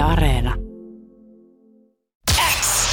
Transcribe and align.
Yle 0.00 0.08
Areena. 0.08 0.54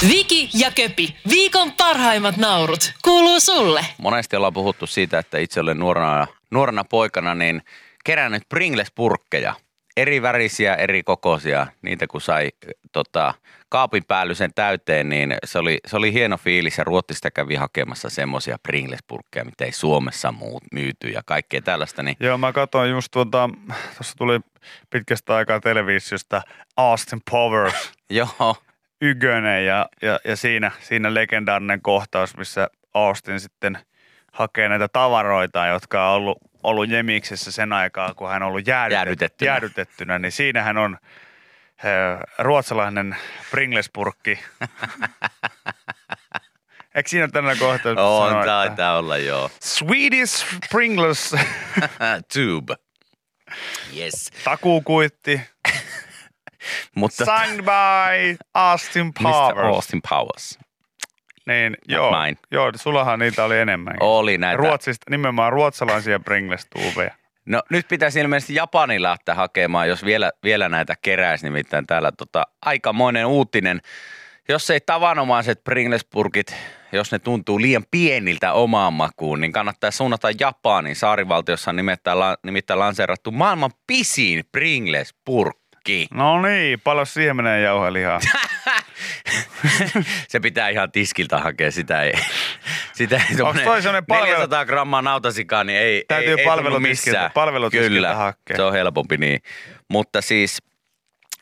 Viki 0.09 0.49
ja 0.53 0.71
Köpi, 0.71 1.15
viikon 1.29 1.71
parhaimmat 1.71 2.37
naurut, 2.37 2.93
kuuluu 3.03 3.39
sulle. 3.39 3.85
Monesti 3.97 4.35
ollaan 4.35 4.53
puhuttu 4.53 4.87
siitä, 4.87 5.19
että 5.19 5.37
itse 5.37 5.59
olen 5.59 5.79
nuorena, 5.79 6.27
nuorena 6.51 6.83
poikana 6.83 7.35
niin 7.35 7.61
kerännyt 8.03 8.43
Pringles-purkkeja. 8.49 9.53
Eri 9.97 10.21
värisiä, 10.21 10.75
eri 10.75 11.03
kokoisia. 11.03 11.67
Niitä 11.81 12.07
kun 12.07 12.21
sai 12.21 12.49
tota, 12.91 13.33
kaapin 13.69 14.03
päällysen 14.07 14.51
täyteen, 14.55 15.09
niin 15.09 15.35
se 15.45 15.59
oli, 15.59 15.77
se 15.85 15.97
oli 15.97 16.13
hieno 16.13 16.37
fiilis. 16.37 16.77
Ja 16.77 16.83
Ruotsista 16.83 17.31
kävi 17.31 17.55
hakemassa 17.55 18.09
semmoisia 18.09 18.57
Pringles-purkkeja, 18.63 19.45
mitä 19.45 19.65
ei 19.65 19.71
Suomessa 19.71 20.31
muut 20.31 20.63
myyty 20.71 21.07
ja 21.07 21.21
kaikkea 21.25 21.61
tällaista. 21.61 22.03
Niin 22.03 22.17
Joo, 22.19 22.37
mä 22.37 22.53
katsoin 22.53 22.91
just 22.91 23.11
tuota, 23.11 23.49
tuossa 23.97 24.17
tuli 24.17 24.39
pitkästä 24.89 25.35
aikaa 25.35 25.59
televisiosta 25.59 26.41
Austin 26.77 27.21
Powers 27.31 27.91
joo, 28.09 28.55
Ykönen 29.01 29.65
ja, 29.65 29.89
ja, 30.01 30.19
ja 30.25 30.35
siinä, 30.35 30.71
siinä 30.79 31.13
legendaarinen 31.13 31.81
kohtaus, 31.81 32.37
missä 32.37 32.69
Austin 32.93 33.39
sitten 33.39 33.77
hakee 34.31 34.69
näitä 34.69 34.87
tavaroita, 34.87 35.65
jotka 35.65 36.09
on 36.09 36.15
ollut, 36.15 36.37
ollut 36.69 36.89
Jemiksessä 36.89 37.51
sen 37.51 37.73
aikaa, 37.73 38.13
kun 38.13 38.29
hän 38.29 38.43
on 38.43 38.47
ollut 38.49 38.67
jäädytet, 38.67 38.95
Jäädytettynä. 38.97 39.51
jäädytettynä, 39.51 40.19
niin 40.19 40.31
siinähän 40.31 40.77
on 40.77 40.97
ruotsalainen 42.39 43.17
Pringles-purkki. 43.51 44.39
Eikö 46.95 47.09
siinä 47.09 47.27
kohtaus? 47.55 47.95
missä 47.95 48.01
on, 48.01 48.33
että 48.33 48.45
taitaa 48.45 48.97
olla 48.97 49.17
joo. 49.17 49.51
Swedish 49.61 50.45
Pringles 50.71 51.35
Tube. 52.33 52.75
Yes. 53.97 54.31
takuukuitti, 54.43 55.41
Mutta 56.95 57.25
signed 57.25 57.61
by 57.63 58.37
Austin 58.53 59.05
Mr. 59.05 59.13
Powers. 59.23 59.75
Austin 59.75 60.01
Powers. 60.09 60.59
Niin, 61.47 61.77
joo, 61.87 62.11
mine. 62.21 62.37
joo, 62.51 62.71
sullahan 62.75 63.19
niitä 63.19 63.43
oli 63.43 63.59
enemmän. 63.59 63.95
Oli 63.99 64.37
näitä. 64.37 64.57
Ruotsista, 64.57 65.05
nimenomaan 65.09 65.53
ruotsalaisia 65.53 66.19
Pringles-tuubeja. 66.19 67.13
No 67.45 67.61
nyt 67.69 67.87
pitäisi 67.87 68.19
ilmeisesti 68.19 68.55
Japani 68.55 69.01
lähteä 69.01 69.35
hakemaan, 69.35 69.89
jos 69.89 70.05
vielä, 70.05 70.31
vielä 70.43 70.69
näitä 70.69 70.95
keräisi. 71.01 71.45
Nimittäin 71.45 71.87
täällä 71.87 72.11
tota, 72.11 72.43
aikamoinen 72.65 73.25
uutinen. 73.25 73.81
Jos 74.49 74.69
ei 74.69 74.79
tavanomaiset 74.79 75.63
Pringles-purkit, 75.63 76.55
jos 76.91 77.11
ne 77.11 77.19
tuntuu 77.19 77.61
liian 77.61 77.83
pieniltä 77.91 78.53
omaan 78.53 78.93
makuun, 78.93 79.41
niin 79.41 79.51
kannattaa 79.51 79.91
suunnata 79.91 80.27
Japaniin. 80.39 80.95
Saarivaltiossa 80.95 81.71
on 81.71 81.75
nimittäin, 81.75 82.17
nimittäin 82.43 82.79
lanseerattu 82.79 83.31
maailman 83.31 83.71
pisin 83.87 84.43
Pringles-purkki. 84.51 85.66
No 86.13 86.41
niin, 86.41 86.79
paljon 86.83 87.05
siihen 87.07 87.35
menee 87.35 87.61
jauhelihaa. 87.61 88.19
Se 90.27 90.39
pitää 90.39 90.69
ihan 90.69 90.91
tiskiltä 90.91 91.37
hakea, 91.37 91.71
sitä 91.71 92.01
ei. 92.01 92.13
Sitä 92.93 93.15
ei 93.29 93.37
tommonen 93.37 93.65
toi 93.65 93.81
palvelu- 94.07 94.25
400 94.25 94.65
grammaa 94.65 95.01
nautasikaa, 95.01 95.63
niin 95.63 95.79
ei, 95.79 96.05
Täytyy 96.07 96.33
ei, 96.33 96.39
ei 96.39 96.45
missään. 96.79 97.31
Kyllä, 97.95 98.15
hakea. 98.15 98.55
se 98.55 98.63
on 98.63 98.73
helpompi 98.73 99.17
niin. 99.17 99.39
Mutta 99.89 100.21
siis 100.21 100.57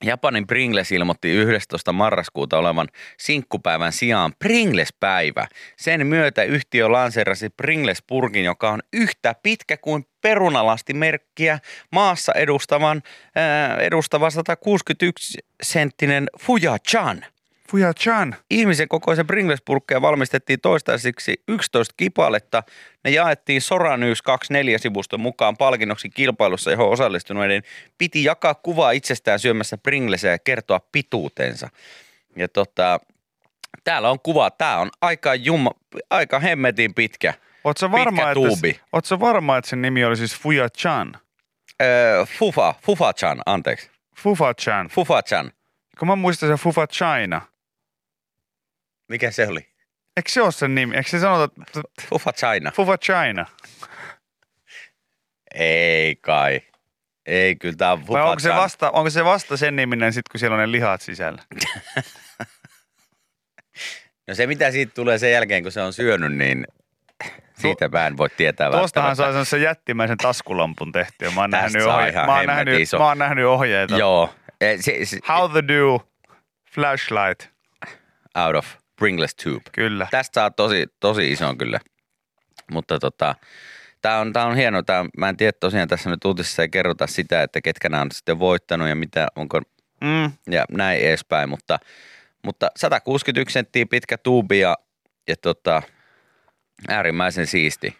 Japanin 0.06 0.48
Pringles 0.48 0.92
ilmoitti 0.92 1.32
11. 1.32 1.94
marraskuuta 1.94 2.58
olevan 2.58 2.88
sinkkupäivän 3.20 3.92
sijaan 3.92 4.34
Pringles-päivä. 4.40 5.48
Sen 5.78 6.08
myötä 6.08 6.44
yhtiö 6.44 6.92
lanseerasi 6.92 7.50
Pringles-purkin, 7.50 8.46
joka 8.46 8.72
on 8.72 8.82
yhtä 8.94 9.36
pitkä 9.44 9.78
kuin 9.78 10.06
perunalasti-merkkiä 10.22 11.60
maassa 11.92 12.34
edustavan, 12.34 13.02
ää, 13.36 13.78
edustava 13.78 14.30
161-senttinen 14.30 16.26
Fuja-chan. 16.40 16.46
Fuja 16.46 16.78
Chan. 16.80 17.35
Ihmisen 18.50 18.88
kokoisen 18.88 19.28
Pringles-purkkeja 19.28 20.02
valmistettiin 20.02 20.62
toistaiseksi 20.62 21.44
11 21.48 21.94
kipaletta. 21.98 22.64
Ne 23.04 23.12
jaettiin 23.12 23.62
Sora 23.62 23.98
News 23.98 24.22
24 24.22 24.78
sivuston 24.78 25.20
mukaan 25.20 25.58
palkinnoksi 25.58 26.10
kilpailussa, 26.10 26.72
johon 26.72 26.90
osallistuneiden 26.90 27.64
piti 27.98 28.24
jakaa 28.24 28.56
kuvaa 28.56 28.92
itsestään 28.92 29.40
syömässä 29.40 29.78
Pringlesia 29.78 30.32
ja 30.32 30.40
kertoa 30.40 30.80
pituutensa. 30.92 31.70
Ja 32.36 32.48
tota, 32.48 33.00
täällä 33.84 34.10
on 34.10 34.20
kuva. 34.20 34.52
Tää 34.52 34.78
on 34.78 34.90
aika, 35.02 35.36
jumma, 35.36 35.72
aika 36.10 36.40
hemmetin 36.40 36.94
pitkä. 36.94 37.34
Sä 37.80 37.92
varma, 37.92 38.12
Pitkä 38.12 38.24
että, 38.24 38.34
tuubi. 38.34 38.80
oot 38.94 39.06
sä 39.06 39.20
varma, 39.20 39.58
että 39.58 39.70
sen 39.70 39.82
nimi 39.82 40.06
oli 40.06 40.18
siis 40.18 40.36
Fuja 40.40 40.70
Chan? 40.70 41.14
Öö, 41.82 42.26
Fufa, 42.26 42.74
Fufa-chan, 42.82 43.42
anteeksi. 43.46 43.90
Fufa 44.18 44.54
Chan. 44.54 44.88
Fufa-chan. 44.88 45.52
Kun 46.00 46.08
mä 46.08 46.16
muistan 46.16 46.50
se 46.50 46.64
Fufa 46.64 46.88
China. 46.88 47.42
Mikä 49.10 49.32
se 49.32 49.48
oli? 49.48 49.70
Eikö 50.18 50.30
se 50.32 50.42
ole 50.42 50.52
sen 50.52 50.76
nimi? 50.76 50.96
Eikö 50.96 51.10
se 51.10 51.20
sanota 51.20 51.62
että 51.68 51.82
Fufa-china. 52.10 52.72
Fufa 52.72 52.98
China? 52.98 53.46
Ei 55.56 56.16
kai. 56.16 56.62
Ei, 57.26 57.56
kyllä 57.56 57.76
tää 57.78 57.92
on 57.92 58.08
Vai 58.08 58.22
onko 58.22 58.40
se, 58.40 58.50
vasta, 58.50 58.92
onko 58.92 59.10
se 59.10 59.26
vasta 59.26 59.58
sen 59.58 59.76
niminen 59.76 60.14
sit, 60.14 60.30
kun 60.30 60.40
siellä 60.40 60.54
on 60.56 60.60
ne 60.62 60.72
lihat 60.72 61.02
sisällä? 61.02 61.42
No 64.28 64.36
se, 64.36 64.48
mitä 64.48 64.72
siitä 64.72 64.92
tulee 64.96 65.18
sen 65.18 65.32
jälkeen, 65.32 65.64
kun 65.64 65.72
se 65.72 65.82
on 65.82 65.94
syönyt, 65.94 66.34
niin 66.38 66.68
siitä 67.58 67.88
mä 67.90 68.08
en 68.08 68.18
voi 68.18 68.30
tietää 68.30 68.72
Tuostahan 68.72 69.08
välttämättä. 69.18 69.46
sen 69.46 69.62
jättimäisen 69.62 70.18
taskulampun 70.18 70.92
tehtyä. 70.92 71.32
Mä 71.32 71.42
oon, 71.42 71.52
Tästä 71.52 71.66
nähnyt, 71.66 71.84
saa 71.84 71.98
ohje- 72.02 72.26
mä, 72.26 72.36
oon 72.38 72.46
nähnyt, 72.46 72.80
iso. 72.82 72.98
mä 72.98 73.06
oon 73.08 73.18
nähnyt 73.18 73.46
ohjeita. 73.46 73.98
Joo. 73.98 74.36
Eh, 74.62 74.80
Se, 74.80 75.06
se, 75.06 75.20
How 75.28 75.52
to 75.52 75.68
do 75.68 76.08
flashlight. 76.74 77.50
out 78.46 78.56
of 78.56 78.66
Pringles 78.96 79.36
tube. 79.36 79.62
Kyllä. 79.72 80.08
Tästä 80.12 80.34
saa 80.42 80.52
tosi, 80.52 80.88
tosi 81.00 81.32
ison 81.32 81.58
kyllä. 81.58 81.80
Mutta 82.72 83.00
tota, 83.00 83.36
tämä 84.02 84.20
on, 84.20 84.34
tää 84.34 84.46
on 84.46 84.56
hieno. 84.56 84.82
Tää 84.84 85.06
mä 85.18 85.30
en 85.30 85.38
tiedä 85.38 85.52
tosiaan 85.60 85.88
tässä 85.88 86.10
nyt 86.10 86.26
uutisessa 86.26 86.62
ei 86.62 86.70
kerrota 86.70 87.08
sitä, 87.08 87.44
että 87.44 87.62
ketkä 87.62 87.90
nämä 87.90 88.02
on 88.02 88.12
sitten 88.12 88.40
voittanut 88.40 88.88
ja 88.88 88.96
mitä, 88.96 89.28
onko 89.36 89.62
Mm. 90.02 90.32
ja 90.54 90.66
näin 90.72 91.02
edespäin. 91.02 91.50
Mutta, 91.50 91.80
mutta 92.44 92.72
161 92.76 93.54
senttiä 93.54 93.86
pitkä 93.90 94.18
tuubi 94.18 94.60
ja, 94.60 94.78
ja 95.28 95.36
tota, 95.42 95.82
äärimmäisen 96.88 97.48
siisti. 97.48 97.98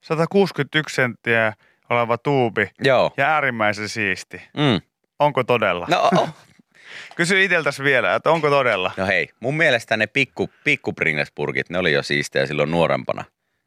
161 0.00 0.94
senttiä 0.94 1.52
oleva 1.90 2.18
tuubi 2.18 2.70
Joo. 2.84 3.12
ja 3.16 3.26
äärimmäisen 3.26 3.88
siisti. 3.88 4.42
Mm. 4.56 4.80
Onko 5.18 5.44
todella? 5.44 5.86
No. 5.90 6.28
Kysy 7.16 7.44
iteltäs 7.44 7.80
vielä, 7.80 8.14
että 8.14 8.30
onko 8.30 8.50
todella? 8.50 8.92
no 8.96 9.06
hei, 9.06 9.28
mun 9.40 9.56
mielestä 9.56 9.96
ne 9.96 10.06
pikku, 10.06 10.50
pikku 10.64 10.92
Pringles-purkit, 10.92 11.66
ne 11.70 11.78
oli 11.78 11.92
jo 11.92 12.02
siistejä 12.02 12.46
silloin 12.46 12.70
nuorempana. 12.70 13.24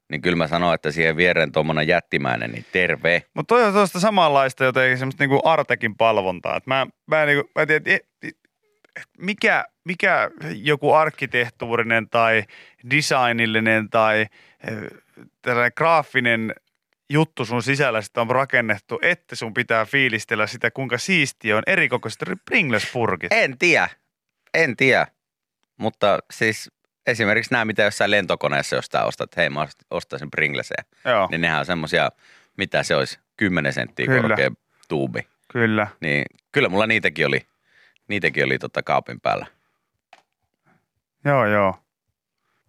Niin 0.10 0.22
kyllä 0.22 0.36
mä 0.36 0.48
sanoin, 0.48 0.76
että 0.76 0.92
siihen 0.92 1.18
viereen 1.18 1.52
tuommoinen 1.52 1.88
jättimäinen, 1.88 2.52
niin 2.52 2.66
terve. 2.72 3.24
Mutta 3.34 3.56
toi 3.56 3.64
on 3.64 3.74
tuosta 3.74 4.00
samanlaista 4.00 4.64
jotenkin 4.64 4.98
semmoista 4.98 5.24
niinku 5.24 5.42
Artekin 5.44 5.96
palvontaa. 5.96 6.58
Et 6.58 6.68
mä, 6.68 6.88
mä, 7.08 7.26
niinku, 7.26 7.52
mä 7.56 7.62
en 7.62 7.68
tiedä, 7.68 7.84
et- 7.86 8.04
et- 8.24 8.38
mikä, 9.18 9.66
mikä 9.84 10.32
joku 10.56 10.94
arkkitehtuurinen 10.94 12.10
tai 12.10 12.44
designillinen 12.90 13.90
tai 13.90 14.22
eh, 14.22 14.78
tällainen 15.42 15.72
graafinen 15.76 16.54
juttu 17.14 17.46
sun 17.46 17.64
sisällä 17.64 18.02
sitten 18.02 18.22
on 18.22 18.30
rakennettu, 18.30 19.00
että 19.02 19.36
sun 19.36 19.54
pitää 19.54 19.86
fiilistellä 19.86 20.48
sitä, 20.48 20.72
kuinka 20.72 20.98
siistiä 20.98 21.58
on 21.58 21.64
erikokoiset 21.68 22.22
Pringles-purkit. 22.52 23.28
En 23.32 23.58
tiedä, 23.58 23.90
en 24.54 24.76
tiedä. 24.78 25.08
Mutta 25.78 26.20
siis 26.32 26.72
esimerkiksi 27.08 27.52
nämä, 27.52 27.66
mitä 27.66 27.84
jossain 27.84 28.12
lentokoneessa 28.12 28.76
jostain 28.76 29.06
ostat, 29.08 29.24
että 29.24 29.42
hei 29.42 29.50
mä 29.50 29.64
ost- 29.66 29.86
ostaisin 29.92 30.32
Pringleseja, 30.32 30.84
Joo, 31.06 31.28
niin 31.32 31.42
nehän 31.42 31.60
on 31.60 31.66
semmosia, 31.66 32.10
mitä 32.58 32.84
se 32.84 32.96
olisi, 32.96 33.20
10 33.38 33.74
senttiä 33.74 34.06
Kyllä. 34.06 34.22
korkea 34.22 34.52
tuubi. 34.90 35.28
kyllä. 35.52 35.88
Niin 36.02 36.26
kyllä 36.52 36.70
mulla 36.70 36.88
niitäkin 36.88 37.28
oli, 37.28 37.42
niitäkin 38.08 38.46
oli 38.46 38.60
tota 38.60 38.84
kaapin 38.84 39.22
päällä. 39.22 39.46
Joo, 41.26 41.46
joo. 41.48 41.76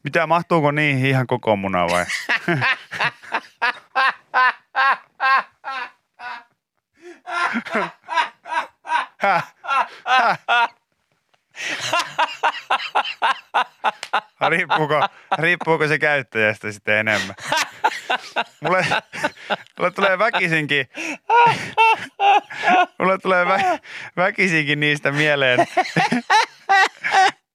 Mitä, 0.05 0.27
mahtuuko 0.27 0.71
niihin 0.71 1.07
ihan 1.07 1.27
koko 1.27 1.57
muna 1.57 1.87
vai? 1.87 2.05
Häh? 4.83 5.03
Häh? 6.17 6.45
Riippuuko, 14.49 15.09
riippuuko 15.39 15.89
se 15.89 15.99
käyttäjästä 15.99 16.73
sitten 16.73 16.97
enemmän? 16.97 17.35
Mulle, 18.61 18.87
mulle 19.79 19.91
tulee 19.91 20.19
väkisinkin, 20.19 20.89
mulle 22.99 23.19
tulee 23.19 23.47
vä, 23.47 23.79
väkisinkin 24.17 24.81
niistä 24.81 25.13
mieleen, 25.13 25.67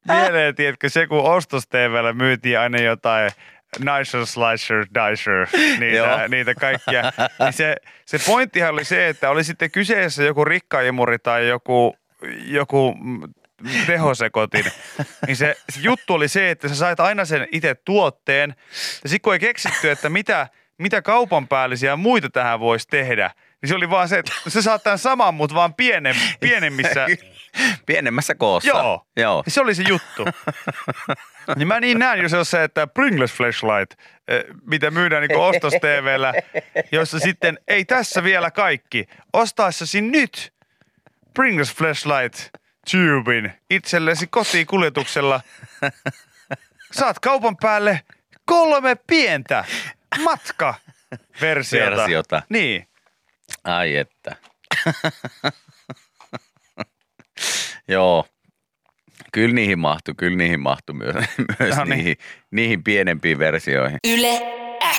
mieleen, 0.08 0.56
tiedätkö, 0.56 0.90
se 0.90 1.08
kun 1.08 1.24
ostos 1.24 1.68
myytiin 2.14 2.60
aina 2.60 2.82
jotain 2.82 3.32
Nicer 3.80 4.26
Slicer 4.26 4.86
Dicer, 4.94 5.48
niitä, 5.80 6.28
niitä 6.28 6.56
kaikkia. 6.56 7.12
Niin 7.40 7.54
se, 7.54 7.76
se 8.06 8.20
pointtihan 8.26 8.74
oli 8.74 8.86
se, 8.86 9.10
että 9.10 9.30
oli 9.30 9.44
sitten 9.44 9.72
kyseessä 9.72 10.24
joku 10.24 10.46
rikkaimuri 10.46 11.20
tai 11.20 11.48
joku 11.48 11.96
joku 12.46 12.98
tehosekotin, 13.88 14.66
niin 15.28 15.38
se, 15.38 15.56
se 15.70 15.80
juttu 15.82 16.14
oli 16.14 16.28
se, 16.28 16.52
että 16.52 16.68
sä 16.68 16.76
sait 16.76 17.00
aina 17.00 17.26
sen 17.26 17.48
itse 17.52 17.76
tuotteen. 17.76 18.56
Ja 19.04 19.10
sitten 19.10 19.22
kun 19.22 19.34
ei 19.34 19.40
keksitty, 19.40 19.90
että 19.92 20.10
mitä, 20.10 20.48
mitä 20.78 21.02
kaupan 21.02 21.48
päällisiä 21.48 21.96
muita 21.96 22.30
tähän 22.30 22.60
voisi 22.60 22.88
tehdä, 22.88 23.32
niin 23.62 23.70
se 23.70 23.76
oli 23.76 23.90
vaan 23.90 24.10
se, 24.10 24.18
että 24.18 24.32
sä 24.48 24.62
saat 24.62 24.84
tämän 24.84 25.00
saman, 25.00 25.34
mutta 25.34 25.56
vaan 25.56 25.74
pienem, 25.74 26.16
pienemmissä. 26.40 27.08
Pienemmässä 27.86 28.36
koossa. 28.36 28.70
Joo. 28.70 29.06
Joo. 29.18 29.44
Se 29.48 29.62
oli 29.62 29.76
se 29.76 29.84
juttu. 29.88 30.26
niin 31.56 31.68
mä 31.68 31.80
niin 31.80 32.00
näen 32.00 32.20
jo 32.32 32.44
se, 32.44 32.64
että 32.64 32.88
Pringles 32.88 33.34
Flashlight, 33.34 34.00
eh, 34.28 34.44
mitä 34.66 34.92
myydään 34.92 35.28
niin 35.28 35.40
ostos 35.40 35.74
TVllä, 35.74 36.34
jossa 36.92 37.20
sitten, 37.20 37.60
ei 37.68 37.86
tässä 37.86 38.24
vielä 38.24 38.52
kaikki, 38.52 39.08
ostaessasi 39.34 40.02
nyt 40.02 40.54
Pringles 41.34 41.76
Flashlight 41.76 42.50
Tubein 42.92 43.54
itsellesi 43.70 44.28
kotiin 44.28 44.68
kuljetuksella. 44.68 45.42
Saat 46.92 47.20
kaupan 47.20 47.58
päälle 47.58 48.02
kolme 48.46 48.98
pientä 49.08 49.66
matka 50.24 50.76
versiota. 51.42 51.98
Versiota. 51.98 52.42
Niin. 52.50 52.88
Ai 53.64 53.96
että. 53.96 54.36
Joo. 57.90 58.26
Kyllä 59.34 59.56
niihin 59.56 59.80
mahtui, 59.80 60.14
kyllä 60.18 60.38
niihin 60.38 60.60
mahtui 60.60 60.96
myös, 60.96 61.16
myös 61.60 61.78
No 61.78 61.84
niin. 61.84 61.98
niihin, 61.98 62.18
niihin 62.52 62.84
pienempiin 62.84 63.40
versioihin. 63.40 64.00
Yle 64.08 64.42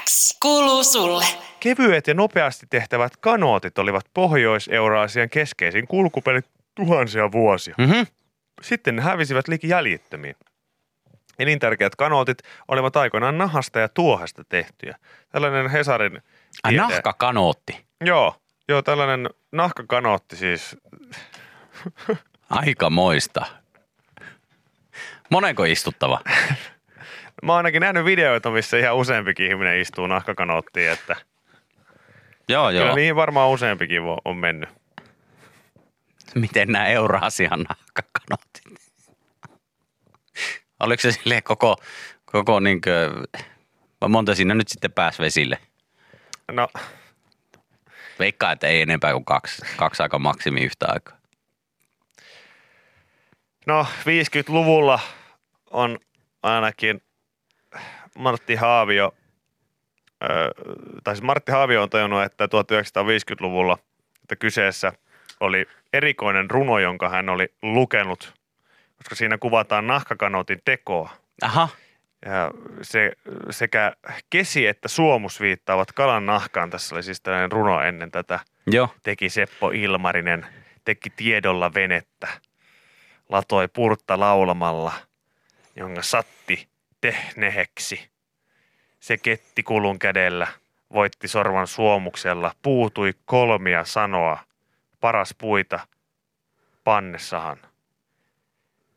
X 0.04 0.38
kuuluu 0.42 0.84
sulle. 0.84 1.24
Kevyet 1.60 2.06
ja 2.06 2.14
nopeasti 2.14 2.66
tehtävät 2.70 3.16
kanootit 3.16 3.78
olivat 3.78 4.04
Pohjois-Euraasian 4.14 5.30
keskeisin 5.30 5.86
kulkupeli 5.86 6.40
tuhansia 6.74 7.32
vuosia. 7.32 7.74
Mhm. 7.78 8.00
Sitten 8.62 8.96
ne 8.96 9.02
hävisivät 9.02 9.48
liki 9.48 9.68
jäljittömiin. 9.68 10.36
Elintärkeät 11.38 11.96
kanootit 11.96 12.38
olivat 12.68 12.96
aikoinaan 12.96 13.38
nahasta 13.38 13.78
ja 13.78 13.88
tuohesta 13.88 14.42
tehtyjä. 14.48 14.96
Tällainen 15.28 15.70
Hesarin... 15.70 16.22
Ai 16.62 16.72
tiede- 16.72 16.82
nahkakanootti. 16.82 17.84
Joo, 18.04 18.36
joo, 18.68 18.82
tällainen 18.82 19.30
nahkakanootti 19.52 20.36
siis. 20.36 20.76
Aika 22.50 22.90
moista. 22.90 23.46
Monenko 25.30 25.64
istuttava? 25.64 26.20
Mä 27.42 27.52
oon 27.52 27.56
ainakin 27.56 27.80
nähnyt 27.80 28.04
videoita, 28.04 28.50
missä 28.50 28.78
ihan 28.78 28.96
useampikin 28.96 29.46
ihminen 29.50 29.80
istuu 29.80 30.06
nahkakanoottiin, 30.06 30.90
että 30.90 31.16
Joo, 32.48 32.68
kyllä 32.70 32.84
joo. 32.84 32.94
niihin 32.94 33.16
varmaan 33.16 33.50
useampikin 33.50 34.02
on 34.24 34.36
mennyt. 34.36 34.68
Miten 36.34 36.68
nämä 36.68 36.86
Euraasian 36.86 37.66
nahkakanootit? 37.68 38.80
Oliko 40.80 41.00
se 41.00 41.12
silleen 41.12 41.42
koko, 41.42 41.76
koko 42.24 42.60
niinkö, 42.60 43.10
vai 44.00 44.08
monta 44.08 44.34
siinä 44.34 44.54
nyt 44.54 44.68
sitten 44.68 44.92
pääsi 44.92 45.22
vesille? 45.22 45.58
No, 46.52 46.68
Veikkaa, 48.18 48.52
että 48.52 48.66
ei 48.66 48.82
enempää 48.82 49.12
kuin 49.12 49.24
kaksi, 49.24 49.62
kaksi 49.76 50.02
aika 50.02 50.18
maksimi 50.18 50.60
yhtä 50.60 50.86
aikaa. 50.88 51.19
No 53.66 53.86
50-luvulla 54.00 55.00
on 55.70 55.98
ainakin 56.42 57.02
Martti 58.18 58.54
Haavio, 58.54 59.14
ö, 60.22 60.26
tai 61.04 61.14
siis 61.14 61.22
Martti 61.22 61.52
Haavio 61.52 61.82
on 61.82 61.90
tajunnut, 61.90 62.22
että 62.22 62.46
1950-luvulla, 62.46 63.78
että 64.22 64.36
kyseessä 64.36 64.92
oli 65.40 65.66
erikoinen 65.92 66.50
runo, 66.50 66.78
jonka 66.78 67.08
hän 67.08 67.28
oli 67.28 67.54
lukenut, 67.62 68.34
koska 68.96 69.14
siinä 69.14 69.38
kuvataan 69.38 69.86
nahkakanootin 69.86 70.60
tekoa. 70.64 71.10
Aha, 71.42 71.68
Ja 72.26 72.50
se, 72.82 73.12
sekä 73.50 73.92
kesi 74.30 74.66
että 74.66 74.88
suomus 74.88 75.40
viittaavat 75.40 75.92
kalan 75.92 76.26
nahkaan. 76.26 76.70
Tässä 76.70 76.94
oli 76.94 77.02
siis 77.02 77.20
tällainen 77.20 77.52
runo 77.52 77.80
ennen 77.82 78.10
tätä 78.10 78.40
joo. 78.66 78.88
teki 79.02 79.28
Seppo 79.28 79.70
Ilmarinen, 79.70 80.46
teki 80.84 81.10
tiedolla 81.10 81.74
venettä, 81.74 82.28
latoi 83.30 83.68
purtta 83.68 84.20
laulamalla, 84.20 84.92
jonka 85.76 86.02
satti 86.02 86.68
tehneheksi. 87.00 88.10
Se 89.00 89.16
ketti 89.16 89.62
kulun 89.62 89.98
kädellä, 89.98 90.46
voitti 90.92 91.28
sorvan 91.28 91.66
suomuksella, 91.66 92.54
puutui 92.62 93.14
kolmia 93.24 93.84
sanoa, 93.84 94.38
paras 95.00 95.34
puita 95.38 95.80
pannessahan. 96.84 97.58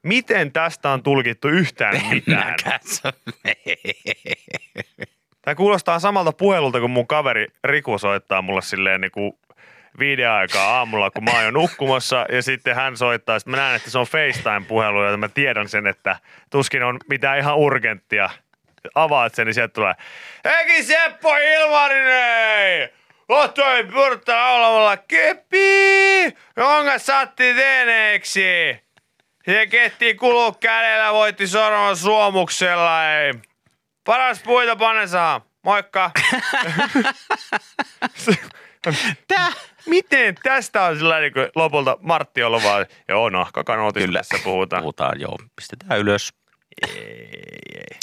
Miten 0.03 0.51
tästä 0.51 0.89
on 0.89 1.03
tulkittu 1.03 1.47
yhtään 1.47 2.01
mitään? 2.09 2.55
Tämä 5.41 5.55
kuulostaa 5.55 5.99
samalta 5.99 6.31
puhelulta, 6.31 6.79
kun 6.79 6.89
mun 6.91 7.07
kaveri 7.07 7.47
Riku 7.63 7.97
soittaa 7.97 8.41
mulle 8.41 8.61
silleen 8.61 9.01
niin 9.01 9.11
kuin 9.11 9.39
viiden 9.99 10.29
aikaa 10.29 10.77
aamulla, 10.77 11.11
kun 11.11 11.23
mä 11.23 11.31
oon 11.31 11.43
jo 11.43 11.51
nukkumassa, 11.51 12.25
ja 12.31 12.41
sitten 12.41 12.75
hän 12.75 12.97
soittaa, 12.97 13.39
sitten 13.39 13.51
mä 13.51 13.57
näen, 13.57 13.75
että 13.75 13.89
se 13.89 13.99
on 13.99 14.05
FaceTime-puhelu, 14.05 15.03
ja 15.03 15.17
mä 15.17 15.29
tiedän 15.29 15.69
sen, 15.69 15.87
että 15.87 16.19
tuskin 16.49 16.83
on 16.83 16.99
mitään 17.09 17.39
ihan 17.39 17.57
urgenttia. 17.57 18.29
Avaat 18.95 19.35
sen, 19.35 19.45
niin 19.45 19.53
sieltä 19.53 19.73
tulee, 19.73 19.93
Heki 20.45 20.83
Seppo 20.83 21.35
Ilmarinen! 21.37 22.89
Ottoi 23.29 23.83
purtta 23.83 24.35
laulamalla 24.35 24.97
keppi, 24.97 26.23
jonka 26.57 26.99
satti 26.99 27.53
teneeksi. 27.53 28.79
Se 29.45 29.67
ketti 29.67 30.15
kulu 30.15 30.51
kädellä, 30.51 31.13
voitti 31.13 31.47
sorman 31.47 31.97
suomuksella, 31.97 33.11
ei. 33.11 33.33
Paras 34.03 34.41
puita 34.43 34.75
panesaa. 34.75 35.41
Moikka. 35.63 36.11
Tää? 39.27 39.51
Miten 39.85 40.35
tästä 40.43 40.83
on 40.83 40.97
sillä 40.97 41.19
niin 41.19 41.33
lopulta 41.55 41.97
Martti 42.01 42.43
ollut 42.43 42.63
vaan, 42.63 42.85
joo 43.07 43.29
nahkakanootista 43.29 44.07
Kyllä. 44.07 44.19
tässä 44.19 44.39
puhutaan. 44.43 44.81
Puhutaan, 44.81 45.19
joo. 45.21 45.37
Pistetään 45.55 45.99
ylös. 45.99 46.33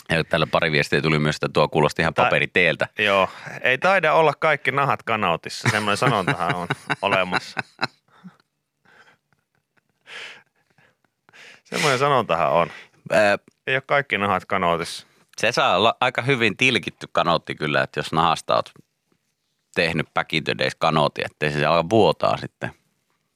Ja 0.08 0.24
täällä 0.24 0.46
pari 0.46 0.72
viestiä 0.72 1.02
tuli 1.02 1.18
myös, 1.18 1.36
että 1.36 1.48
tuo 1.52 1.68
kuulosti 1.68 2.02
ihan 2.02 2.14
paperiteeltä. 2.14 2.88
Joo, 2.98 3.28
ei 3.62 3.78
taida 3.78 4.12
olla 4.12 4.32
kaikki 4.34 4.72
nahat 4.72 5.02
kanootissa, 5.02 5.68
semmoinen 5.68 5.96
sanontahan 5.96 6.54
on 6.54 6.68
olemassa. 7.02 7.60
Semmoinen 11.64 11.98
sanontahan 11.98 12.52
on. 12.52 12.70
Ää, 13.12 13.38
Ei 13.66 13.74
ole 13.74 13.82
kaikki 13.86 14.18
nahat 14.18 14.44
kanootissa. 14.44 15.06
Se 15.36 15.52
saa 15.52 15.76
olla 15.76 15.96
aika 16.00 16.22
hyvin 16.22 16.56
tilkitty 16.56 17.08
kanootti 17.12 17.54
kyllä, 17.54 17.82
että 17.82 18.00
jos 18.00 18.12
nahasta 18.12 18.54
oot 18.54 18.70
tehnyt 19.74 20.06
back 20.14 20.32
in 20.32 20.44
the 20.44 20.54
days 20.58 20.74
kanootti, 20.74 21.22
ettei 21.24 21.50
se 21.50 21.66
alkaa 21.66 21.90
vuotaa 21.90 22.36
sitten. 22.36 22.70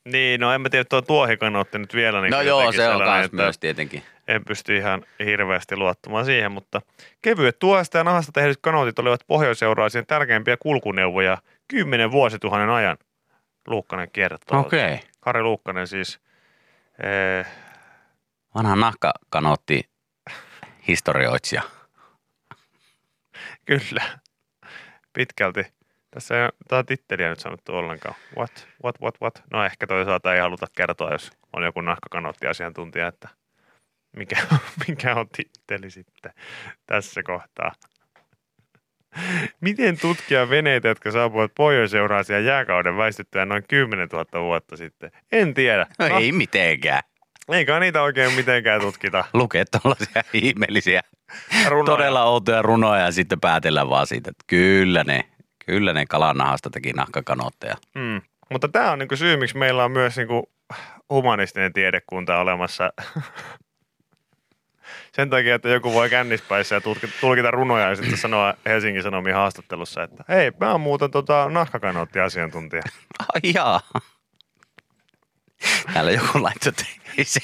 Niin, 0.04 0.40
no 0.40 0.52
en 0.52 0.60
mä 0.60 0.68
tiedä, 0.68 0.84
tuo 0.84 1.02
tuohikanootti 1.02 1.78
nyt 1.78 1.94
vielä. 1.94 2.20
Niin 2.20 2.30
no 2.30 2.42
joo, 2.42 2.72
se 2.72 2.88
on 2.88 3.02
kans 3.04 3.32
myös 3.32 3.58
tietenkin. 3.58 4.02
En 4.28 4.44
pysty 4.44 4.76
ihan 4.76 5.04
hirveästi 5.24 5.76
luottamaan 5.76 6.24
siihen, 6.24 6.52
mutta 6.52 6.82
kevyet 7.22 7.58
tuohesta 7.58 7.98
ja 7.98 8.04
nahasta 8.04 8.32
tehdyt 8.32 8.58
kanootit 8.60 8.98
olivat 8.98 9.20
pohjoiseuraasien 9.26 10.06
tärkeimpiä 10.06 10.56
kulkuneuvoja 10.56 11.38
kymmenen 11.68 12.10
vuosituhannen 12.10 12.70
ajan. 12.70 12.96
Luukkanen 13.66 14.10
kertoo. 14.10 14.60
Okei. 14.60 14.94
Okay. 14.94 15.08
Kari 15.20 15.42
Luukkanen 15.42 15.86
siis. 15.86 16.20
Eh, 17.02 17.46
Vanha 18.54 18.76
nahkakanootti 18.76 19.88
historioitsija. 20.88 21.62
kyllä. 23.66 24.18
Pitkälti. 25.12 25.66
Tässä 26.14 26.36
ei 26.36 26.42
ole 26.42 26.52
tätä 26.68 26.84
titteliä 26.84 27.28
nyt 27.28 27.40
sanottu 27.40 27.76
ollenkaan. 27.76 28.14
What, 28.36 28.68
what, 28.84 28.96
what, 29.02 29.14
what? 29.22 29.42
No 29.52 29.64
ehkä 29.64 29.86
toisaalta 29.86 30.34
ei 30.34 30.40
haluta 30.40 30.66
kertoa, 30.76 31.12
jos 31.12 31.30
on 31.52 31.62
joku 31.64 31.80
nahkakanoottiasiantuntija, 31.80 33.06
että 33.06 33.28
mikä, 34.16 34.36
mikä 34.88 35.14
on 35.14 35.28
titteli 35.36 35.90
sitten 35.90 36.32
tässä 36.86 37.22
kohtaa. 37.22 37.72
Miten 39.60 40.00
tutkia 40.00 40.50
veneitä, 40.50 40.88
jotka 40.88 41.10
saapuvat 41.10 41.52
Pohjois-Euraasian 41.54 42.44
jääkauden 42.44 42.96
väistyttyä 42.96 43.44
noin 43.44 43.64
10 43.68 44.08
000 44.12 44.44
vuotta 44.44 44.76
sitten? 44.76 45.10
En 45.32 45.54
tiedä. 45.54 45.86
No, 45.98 46.18
ei 46.18 46.32
mitenkään. 46.32 47.02
Eikä 47.52 47.80
niitä 47.80 48.02
oikein 48.02 48.32
mitenkään 48.32 48.80
tutkita. 48.80 49.24
Lukee 49.32 49.64
tuollaisia 49.64 50.22
ihmeellisiä, 50.32 51.00
Runoja. 51.68 51.96
todella 51.96 52.24
outoja 52.24 52.62
runoja 52.62 53.04
ja 53.04 53.12
sitten 53.12 53.40
päätellään 53.40 53.88
vaan 53.88 54.06
siitä, 54.06 54.30
että 54.30 54.44
kyllä 54.46 55.04
ne, 55.04 55.24
kyllä 55.66 55.92
ne 55.92 56.06
kalanahasta 56.06 56.70
teki 56.70 56.92
nahkakanootteja. 56.92 57.76
Mm. 57.94 58.22
Mutta 58.50 58.68
tämä 58.68 58.90
on 58.92 58.98
niinku 58.98 59.16
syy, 59.16 59.36
miksi 59.36 59.56
meillä 59.56 59.84
on 59.84 59.90
myös 59.90 60.16
niinku 60.16 60.50
humanistinen 61.10 61.72
tiedekunta 61.72 62.38
olemassa. 62.38 62.92
Sen 65.16 65.30
takia, 65.30 65.54
että 65.54 65.68
joku 65.68 65.92
voi 65.92 66.10
kännispäissä 66.10 66.74
ja 66.74 66.80
tulkita, 67.20 67.50
runoja 67.50 67.88
ja 67.88 67.96
sitten 67.96 68.16
sanoa 68.16 68.54
Helsingin 68.66 69.02
Sanomien 69.02 69.36
haastattelussa, 69.36 70.02
että 70.02 70.24
hei, 70.28 70.52
mä 70.60 70.72
oon 70.72 70.80
muuten 70.80 71.10
tota 71.10 71.48
nahkakanoottiasiantuntija. 71.50 72.82
Ai 73.34 73.52
jaa. 73.54 73.80
Täällä 75.92 76.10
joku 76.10 76.42
laittoi, 76.42 76.72
se. 77.22 77.40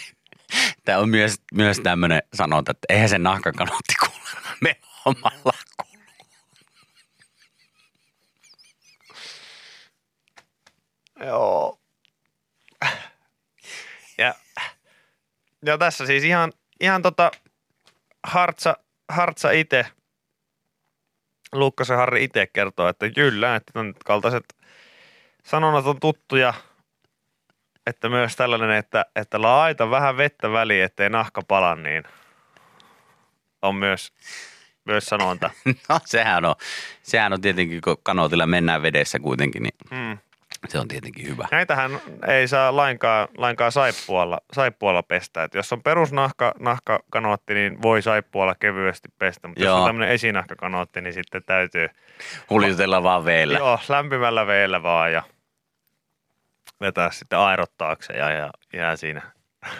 Tämä 0.84 0.98
on 0.98 1.08
myös, 1.08 1.42
myös 1.54 1.80
tämmöinen 1.80 2.22
sanonta, 2.34 2.70
että 2.70 2.86
eihän 2.88 3.08
se 3.08 3.18
nahkakanotti 3.18 3.94
kuule 4.00 4.20
me 4.60 4.76
omalla 5.04 5.52
Joo. 11.26 11.80
Ja, 14.18 14.34
ja 15.66 15.78
tässä 15.78 16.06
siis 16.06 16.24
ihan, 16.24 16.52
ihan 16.80 17.02
tota 17.02 17.30
Hartsa, 18.26 18.76
Hartsa 19.08 19.50
itse, 19.50 19.86
Lukkasen 21.52 21.96
Harri 21.96 22.24
itse 22.24 22.46
kertoo, 22.46 22.88
että 22.88 23.10
kyllä, 23.10 23.56
että 23.56 23.72
tämän 23.72 23.94
kaltaiset 24.04 24.56
sanonnat 25.44 25.86
on 25.86 26.00
tuttuja, 26.00 26.54
että 27.86 28.08
myös 28.08 28.36
tällainen, 28.36 28.70
että, 28.70 29.06
että 29.16 29.42
laita 29.42 29.90
vähän 29.90 30.16
vettä 30.16 30.52
väliin, 30.52 30.84
ettei 30.84 31.10
nahka 31.10 31.42
pala, 31.48 31.74
niin 31.74 32.04
on 33.62 33.74
myös, 33.74 34.12
myös 34.84 35.06
sanonta. 35.06 35.50
No 35.88 36.00
sehän 36.04 36.44
on, 36.44 36.54
sehän 37.02 37.32
on 37.32 37.40
tietenkin, 37.40 37.80
kun 37.80 37.96
kanootilla 38.02 38.46
mennään 38.46 38.82
vedessä 38.82 39.18
kuitenkin, 39.18 39.62
niin 39.62 39.74
Hmm. 39.90 40.18
Se 40.68 40.78
on 40.78 40.88
tietenkin 40.88 41.26
hyvä. 41.26 41.48
Näitähän 41.50 42.00
ei 42.28 42.48
saa 42.48 42.76
lainkaan, 42.76 43.28
lainkaan 43.36 43.72
saippualla, 43.72 44.38
saippualla 44.52 45.02
pestä. 45.02 45.44
Et 45.44 45.54
jos 45.54 45.72
on 45.72 45.82
perusnahka 45.82 46.52
nahkakanootti, 46.58 47.54
niin 47.54 47.82
voi 47.82 48.02
saippualla 48.02 48.54
kevyesti 48.54 49.08
pestä. 49.18 49.48
Mutta 49.48 49.64
jos 49.64 49.74
on 49.74 49.86
tämmöinen 49.86 50.14
esinahkakanootti, 50.14 51.00
niin 51.00 51.14
sitten 51.14 51.42
täytyy 51.46 51.88
Huljutella 52.50 53.02
vaan 53.02 53.24
veellä. 53.24 53.58
joo, 53.58 53.78
lämpimällä 53.88 54.46
veellä 54.46 54.82
vaan 54.82 55.12
ja 55.12 55.22
vetää 56.80 57.10
sitten 57.10 57.38
aerottaakseen 57.38 58.18
ja, 58.18 58.30
ja 58.30 58.50
jää 58.72 58.96
siinä 58.96 59.22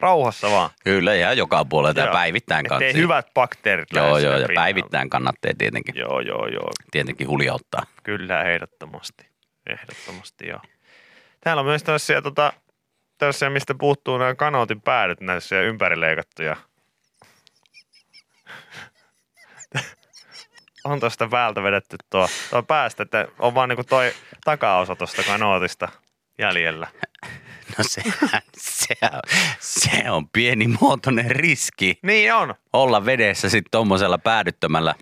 rauhassa 0.00 0.50
vaan. 0.50 0.70
Kyllä, 0.84 1.14
ja 1.14 1.32
joka 1.32 1.64
puolelta 1.64 2.00
ja 2.00 2.12
päivittäin 2.12 2.66
Ettei 2.66 2.78
kannattaa. 2.78 3.00
hyvät 3.00 3.26
bakteerit 3.34 3.88
Joo, 3.94 4.18
joo, 4.18 4.36
ja 4.38 4.48
päivittäin 4.54 5.10
kannattaa 5.10 5.52
tietenkin, 5.58 5.94
Joo, 5.96 6.20
joo, 6.20 6.46
joo. 6.46 6.70
tietenkin 6.90 7.28
huljauttaa. 7.28 7.82
Kyllä, 8.02 8.42
ehdottomasti. 8.42 9.31
Ehdottomasti, 9.66 10.46
joo. 10.46 10.60
Täällä 11.40 11.60
on 11.60 11.66
myös 11.66 11.82
tällaisia, 11.82 12.22
tota, 12.22 12.52
tällaisia 13.18 13.50
mistä 13.50 13.74
puuttuu 13.74 14.18
nämä 14.18 14.34
kanootin 14.34 14.80
päädyt, 14.80 15.20
näissä 15.20 15.60
ympärileikattuja. 15.60 16.56
on 20.84 21.00
tuosta 21.00 21.28
päältä 21.28 21.62
vedetty 21.62 21.96
tuo, 22.10 22.28
tuo 22.50 22.62
päästä, 22.62 23.02
että 23.02 23.28
on 23.38 23.54
vaan 23.54 23.68
niinku 23.68 23.84
toi 23.84 24.12
takaosa 24.44 24.96
tuosta 24.96 25.22
kanootista 25.22 25.88
jäljellä. 26.38 26.88
No 27.78 27.84
sehän, 27.88 28.42
sehän, 28.56 29.20
se 29.60 30.10
on 30.10 30.28
pienimuotoinen 30.28 31.30
riski 31.30 31.98
Niin 32.02 32.34
on. 32.34 32.54
olla 32.72 33.04
vedessä 33.04 33.48
sitten 33.48 33.70
tuommoisella 33.70 34.18
päädyttömällä 34.18 34.94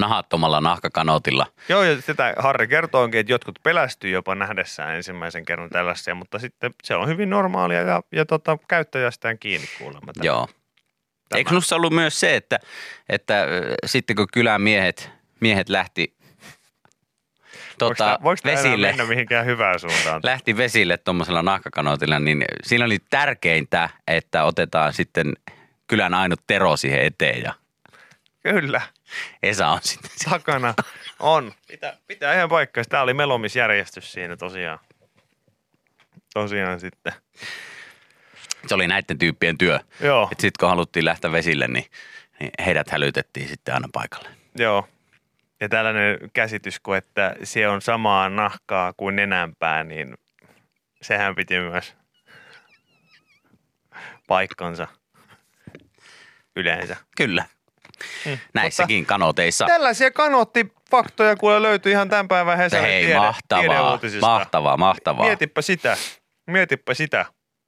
nahattomalla 0.00 0.60
nahkakanootilla. 0.60 1.46
Joo, 1.68 1.82
ja 1.82 2.02
sitä 2.02 2.34
Harri 2.38 2.68
kertookin, 2.68 3.20
että 3.20 3.32
jotkut 3.32 3.58
pelästyy 3.62 4.10
jopa 4.10 4.34
nähdessään 4.34 4.96
ensimmäisen 4.96 5.44
kerran 5.44 5.70
tällaisia, 5.70 6.14
mutta 6.14 6.38
sitten 6.38 6.74
se 6.84 6.94
on 6.94 7.08
hyvin 7.08 7.30
normaalia 7.30 7.82
ja, 7.82 8.02
ja 8.12 8.26
tota, 8.26 8.58
käyttäjästään 8.68 9.38
kiinni 9.38 9.66
kuulemma. 9.78 10.12
tämä. 10.12 10.26
Joo. 10.26 10.48
Tämä. 11.28 11.38
Eikö 11.38 11.48
sinussa 11.48 11.76
ollut 11.76 11.92
myös 11.92 12.20
se, 12.20 12.36
että, 12.36 12.58
että 13.08 13.46
sitten 13.86 14.16
kun 14.16 14.26
kylän 14.32 14.62
miehet, 14.62 15.10
miehet 15.40 15.68
lähti 15.68 16.18
Voiko 17.80 17.94
tota, 17.94 18.18
voiko 18.22 18.40
tämä 18.42 18.52
enää 18.52 18.64
vesille, 18.64 18.86
mennä 18.86 19.04
mihinkään 19.04 19.46
hyvään 19.46 19.80
suuntaan? 19.80 20.20
lähti 20.22 20.56
vesille 20.56 20.96
tuommoisella 20.96 21.42
nahkakanootilla, 21.42 22.18
niin 22.18 22.44
siinä 22.62 22.84
oli 22.84 22.98
tärkeintä, 23.10 23.88
että 24.06 24.44
otetaan 24.44 24.92
sitten 24.92 25.32
kylän 25.86 26.14
ainut 26.14 26.40
Tero 26.46 26.76
siihen 26.76 27.00
eteen 27.00 27.42
ja 27.42 27.54
Kyllä, 28.42 28.80
Esa 29.42 29.68
on 29.68 29.78
sitten. 29.82 30.10
takana 30.30 30.74
on. 31.18 31.52
Pitää, 31.68 31.96
pitää 32.06 32.34
ihan 32.34 32.48
paikkaa. 32.48 32.84
Tämä 32.88 33.02
oli 33.02 33.14
melomisjärjestys 33.14 34.12
siinä 34.12 34.36
tosiaan. 34.36 34.78
Tosiaan 36.34 36.80
sitten. 36.80 37.12
Se 38.66 38.74
oli 38.74 38.86
näiden 38.88 39.18
tyyppien 39.18 39.58
työ. 39.58 39.80
Joo, 40.00 40.28
Sitten 40.28 40.50
kun 40.60 40.68
haluttiin 40.68 41.04
lähteä 41.04 41.32
vesille, 41.32 41.68
niin, 41.68 41.84
niin 42.40 42.50
heidät 42.66 42.90
hälytettiin 42.90 43.48
sitten 43.48 43.74
aina 43.74 43.88
paikalle. 43.92 44.28
joo. 44.58 44.88
Ja 45.60 45.68
tällainen 45.68 46.18
käsitys, 46.32 46.80
kun 46.80 46.96
että 46.96 47.36
se 47.44 47.68
on 47.68 47.82
samaa 47.82 48.28
nahkaa 48.28 48.92
kuin 48.92 49.16
nenänpää, 49.16 49.84
niin 49.84 50.14
sehän 51.02 51.34
piti 51.34 51.60
myös 51.60 51.94
paikkansa 54.26 54.86
yleensä. 56.56 56.96
Kyllä. 57.16 57.44
Mm, 58.26 58.38
Näissäkin 58.54 59.06
kanoteissa. 59.06 59.66
Tällaisia 59.66 60.10
kanoottifaktoja 60.10 61.36
kuule 61.36 61.62
löytyy 61.62 61.92
ihan 61.92 62.08
tämän 62.08 62.28
päivän 62.28 62.58
Hesarin 62.58 62.86
Hei, 62.86 63.04
tiede, 63.04 63.18
mahtavaa, 63.18 63.98
mahtavaa, 64.20 64.76
mahtavaa. 64.76 65.26
Mietipä 65.26 65.62
sitä. 65.62 65.96
Mietipä 66.46 66.94
sitä. 66.94 67.26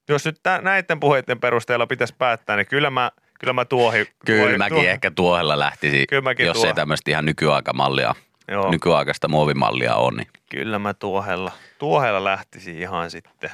Jos 0.09 0.25
nyt 0.25 0.37
tä- 0.43 0.61
näiden 0.63 1.01
puheiden 1.01 1.41
perusteella 1.41 1.87
pitäisi 1.87 2.15
päättää, 2.19 2.57
niin 2.57 2.67
kyllä 2.67 2.91
mä, 2.91 3.11
kyllä 3.41 3.53
mä 3.53 3.65
tuohi. 3.65 4.07
Kyllä 4.27 4.43
tuohi- 4.43 4.59
mäkin 4.59 4.75
tuohi- 4.77 4.87
ehkä 4.89 5.11
tuohella 5.11 5.59
lähtisi, 5.59 6.07
jos 6.13 6.37
ei 6.39 6.53
tuohon. 6.53 6.75
tämmöistä 6.75 7.11
ihan 7.11 7.25
nykyaikamallia, 7.25 8.15
Joo, 8.49 8.71
nykyaikaista 8.71 9.29
muovimallia 9.29 9.95
on. 9.95 10.17
Niin. 10.17 10.29
kyllä 10.51 10.79
mä 10.79 10.95
tuohella, 10.95 11.53
tuohella 11.79 12.25
lähtisin 12.25 12.79
ihan 12.79 13.11
sitten, 13.11 13.51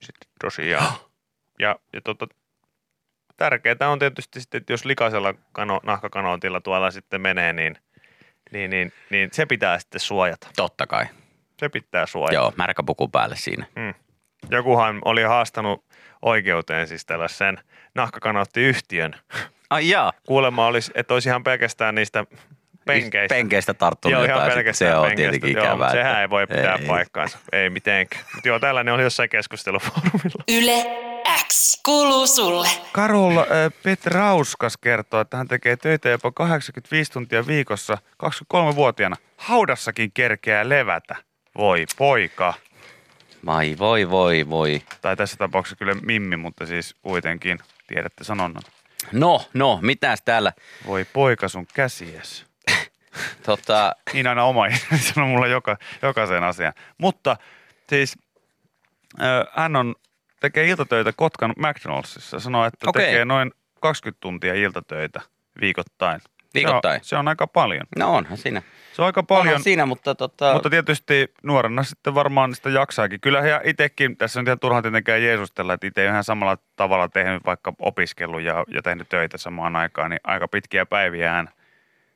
sitten 0.00 0.28
tosiaan. 0.40 0.92
Ja, 1.58 1.76
ja 1.92 2.00
tota, 2.00 2.26
tärkeää 3.38 3.90
on 3.90 3.98
tietysti 3.98 4.40
sitten, 4.40 4.58
että 4.58 4.72
jos 4.72 4.84
likaisella 4.84 5.34
kano, 5.52 5.80
nahkakanootilla 5.82 6.60
tuolla 6.60 6.90
sitten 6.90 7.20
menee, 7.20 7.52
niin, 7.52 7.78
niin, 8.52 8.70
niin, 8.70 8.92
niin 9.10 9.28
se 9.32 9.46
pitää 9.46 9.78
sitten 9.78 10.00
suojata. 10.00 10.48
Totta 10.56 10.86
kai. 10.86 11.06
Se 11.60 11.68
pitää 11.68 12.06
suojata. 12.06 12.34
Joo, 12.34 12.52
märkäpuku 12.56 13.08
päälle 13.08 13.36
siinä. 13.36 13.66
Jokuhan 14.50 14.98
oli 15.04 15.22
haastanut 15.22 15.84
oikeuteen 16.22 16.86
siis 16.86 17.06
tällaisen 17.06 17.58
nahkakanoottiyhtiön. 17.94 19.14
Ai 19.70 19.88
jaa. 19.88 20.12
Kuulemma 20.26 20.66
olisi, 20.66 20.92
että 20.94 21.14
olisi 21.14 21.28
ihan 21.28 21.44
pelkästään 21.44 21.94
niistä 21.94 22.24
penkeistä. 22.92 23.34
Penkeistä 23.34 23.74
tarttunut 23.74 24.12
Joo, 24.12 24.24
ihan 24.24 24.34
jotain. 24.34 24.52
pelkästään 24.54 24.90
Se 24.92 24.96
on 24.96 25.06
penkeistä. 25.06 25.30
tietenkin 25.30 25.56
Joo, 25.62 25.64
ikävää. 25.72 25.90
Sehän 25.90 26.06
että- 26.10 26.20
ei 26.22 26.30
voi 26.30 26.46
pitää 26.46 26.74
ei. 26.74 26.86
paikkaansa. 26.86 27.38
Ei 27.52 27.70
mitenkään. 27.70 28.24
Mutta 28.34 28.48
joo, 28.48 28.58
tällainen 28.58 28.94
oli 28.94 29.02
jossain 29.02 29.28
keskustelufoorumilla. 29.28 30.44
Yle 30.48 30.86
X 31.48 31.80
kuuluu 31.84 32.26
sulle. 32.26 32.68
Karulla 32.92 33.40
äh, 33.40 33.72
Petrauskas 33.82 34.76
kertoo, 34.76 35.20
että 35.20 35.36
hän 35.36 35.48
tekee 35.48 35.76
töitä 35.76 36.08
jopa 36.08 36.32
85 36.32 37.12
tuntia 37.12 37.46
viikossa 37.46 37.98
23-vuotiaana. 38.24 39.16
Haudassakin 39.36 40.10
kerkeää 40.12 40.68
levätä. 40.68 41.16
Voi 41.58 41.84
poika. 41.98 42.54
Vai 43.46 43.76
voi 43.78 44.10
voi 44.10 44.46
voi. 44.50 44.82
Tai 45.00 45.16
tässä 45.16 45.36
tapauksessa 45.36 45.76
kyllä 45.76 45.94
Mimmi, 46.02 46.36
mutta 46.36 46.66
siis 46.66 46.94
kuitenkin 47.02 47.58
tiedätte 47.86 48.24
sanonnan. 48.24 48.62
No, 49.12 49.40
no, 49.54 49.78
mitäs 49.82 50.22
täällä? 50.24 50.52
Voi 50.86 51.04
poika 51.12 51.48
sun 51.48 51.66
käsies. 51.74 52.46
Tota, 53.42 53.96
Niin 54.12 54.26
aina 54.26 54.44
oma 54.44 54.66
ihminen 54.66 54.98
sanoo 54.98 55.28
mulle 55.28 55.48
joka, 55.48 55.76
jokaisen 56.02 56.44
asian. 56.44 56.72
Mutta 56.98 57.36
siis 57.88 58.18
hän 59.52 59.76
on, 59.76 59.94
tekee 60.40 60.68
iltatöitä 60.68 61.12
Kotkan 61.16 61.54
McDonaldsissa. 61.56 62.40
Sanoo, 62.40 62.64
että 62.64 62.90
Okei. 62.90 63.04
tekee 63.04 63.24
noin 63.24 63.52
20 63.80 64.20
tuntia 64.20 64.54
iltatöitä 64.54 65.20
viikoittain. 65.60 66.20
Viikoittain? 66.54 66.94
Se 66.94 66.98
on, 66.98 67.04
se 67.04 67.16
on 67.16 67.28
aika 67.28 67.46
paljon. 67.46 67.86
no 67.98 68.14
onhan 68.14 68.38
siinä. 68.38 68.62
Se 68.92 69.02
on 69.02 69.06
aika 69.06 69.22
paljon, 69.22 69.46
Onhan 69.46 69.62
siinä, 69.62 69.86
mutta 69.86 70.14
tota... 70.14 70.52
mutta 70.52 70.70
tietysti 70.70 71.32
nuorena 71.42 71.82
sitten 71.82 72.14
varmaan 72.14 72.54
sitä 72.54 72.70
jaksaakin. 72.70 73.20
Kyllä 73.20 73.38
ja 73.38 73.60
itsekin, 73.64 74.16
tässä 74.16 74.40
on 74.40 74.46
ihan 74.46 74.58
turha 74.58 74.82
tietenkään 74.82 75.22
jeesustella, 75.22 75.74
että 75.74 75.86
itse 75.86 76.04
ihan 76.04 76.24
samalla 76.24 76.58
tavalla 76.76 77.08
tehnyt 77.08 77.46
vaikka 77.46 77.72
opiskellut 77.78 78.42
ja, 78.42 78.64
ja 78.68 78.82
tehnyt 78.82 79.08
töitä 79.08 79.38
samaan 79.38 79.76
aikaan, 79.76 80.10
niin 80.10 80.20
aika 80.24 80.48
pitkiä 80.48 80.86
päiviään 80.86 81.48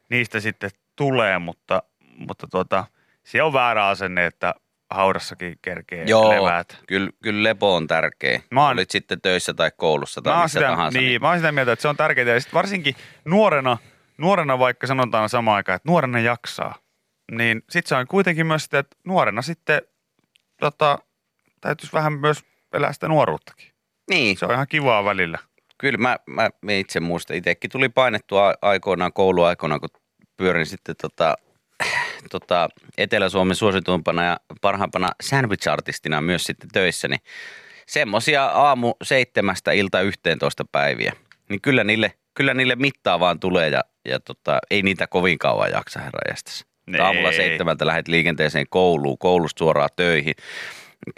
niistä 0.08 0.40
sitten 0.40 0.70
tulee, 1.02 1.38
mutta, 1.38 1.82
mutta 2.16 2.46
tuota, 2.50 2.84
se 3.24 3.42
on 3.42 3.52
väärä 3.52 3.86
asenne, 3.86 4.26
että 4.26 4.54
haudassakin 4.90 5.54
kerkee 5.62 6.04
Joo, 6.08 6.30
leväät. 6.30 6.78
kyllä, 6.88 7.10
kyllä 7.22 7.42
lepo 7.42 7.74
on 7.76 7.86
tärkeä. 7.86 8.40
Mä 8.50 8.62
oon- 8.62 8.72
Olit 8.72 8.90
sitten 8.90 9.20
töissä 9.20 9.54
tai 9.54 9.70
koulussa 9.76 10.22
tai 10.22 10.42
missä 10.42 10.58
sitä, 10.60 10.70
tahansa. 10.70 10.98
niin, 10.98 11.20
mä 11.20 11.28
oon 11.28 11.36
sitä 11.38 11.52
mieltä, 11.52 11.72
että 11.72 11.82
se 11.82 11.88
on 11.88 11.96
tärkeää. 11.96 12.28
Ja 12.28 12.40
sit 12.40 12.54
varsinkin 12.54 12.94
nuorena, 13.24 13.78
nuorena 14.18 14.58
vaikka 14.58 14.86
sanotaan 14.86 15.28
samaan 15.28 15.56
aikaan, 15.56 15.76
että 15.76 15.88
nuorena 15.88 16.20
jaksaa, 16.20 16.74
niin 17.32 17.62
sitten 17.70 17.88
se 17.88 17.94
on 17.94 18.06
kuitenkin 18.06 18.46
myös 18.46 18.64
sitä, 18.64 18.78
että 18.78 18.96
nuorena 19.06 19.42
sitten 19.42 19.82
tota, 20.60 20.98
täytyisi 21.60 21.92
vähän 21.92 22.12
myös 22.12 22.44
elää 22.72 22.92
sitä 22.92 23.08
nuoruuttakin. 23.08 23.68
niin. 24.10 24.36
Se 24.38 24.46
on 24.46 24.52
ihan 24.54 24.66
kivaa 24.68 25.04
välillä. 25.04 25.38
Kyllä 25.78 25.98
mä, 25.98 26.16
mä, 26.26 26.50
mä 26.62 26.72
itse 26.72 27.00
muistan. 27.00 27.36
Itsekin 27.36 27.70
tuli 27.70 27.88
painettua 27.88 28.54
aikoinaan 28.62 29.12
kouluaikoina, 29.12 29.78
kun 29.78 29.88
pyörin 30.42 30.66
sitten 30.66 30.94
tota, 31.02 31.34
tota, 32.30 32.68
Etelä-Suomen 32.98 33.56
suosituimpana 33.56 34.24
ja 34.24 34.40
parhaimpana 34.60 35.08
sandwich-artistina 35.22 36.20
myös 36.20 36.44
sitten 36.44 36.68
töissä, 36.72 37.08
niin 37.08 37.20
semmosia 37.86 38.44
aamu 38.44 38.94
seitsemästä 39.02 39.72
ilta 39.72 40.00
11 40.00 40.64
päiviä. 40.72 41.12
Niin 41.48 41.60
kyllä 41.60 41.84
niille, 41.84 42.12
kyllä 42.34 42.54
niille 42.54 42.76
mittaa 42.76 43.20
vaan 43.20 43.40
tulee 43.40 43.68
ja, 43.68 43.84
ja 44.04 44.20
tota, 44.20 44.58
ei 44.70 44.82
niitä 44.82 45.06
kovin 45.06 45.38
kauan 45.38 45.70
jaksa 45.70 46.00
herra 46.00 46.20
jästäs. 46.30 46.66
Aamulla 47.02 47.32
seitsemältä 47.32 47.86
lähdet 47.86 48.08
liikenteeseen 48.08 48.66
kouluun, 48.70 49.18
koulusta 49.18 49.58
suoraan 49.58 49.90
töihin. 49.96 50.34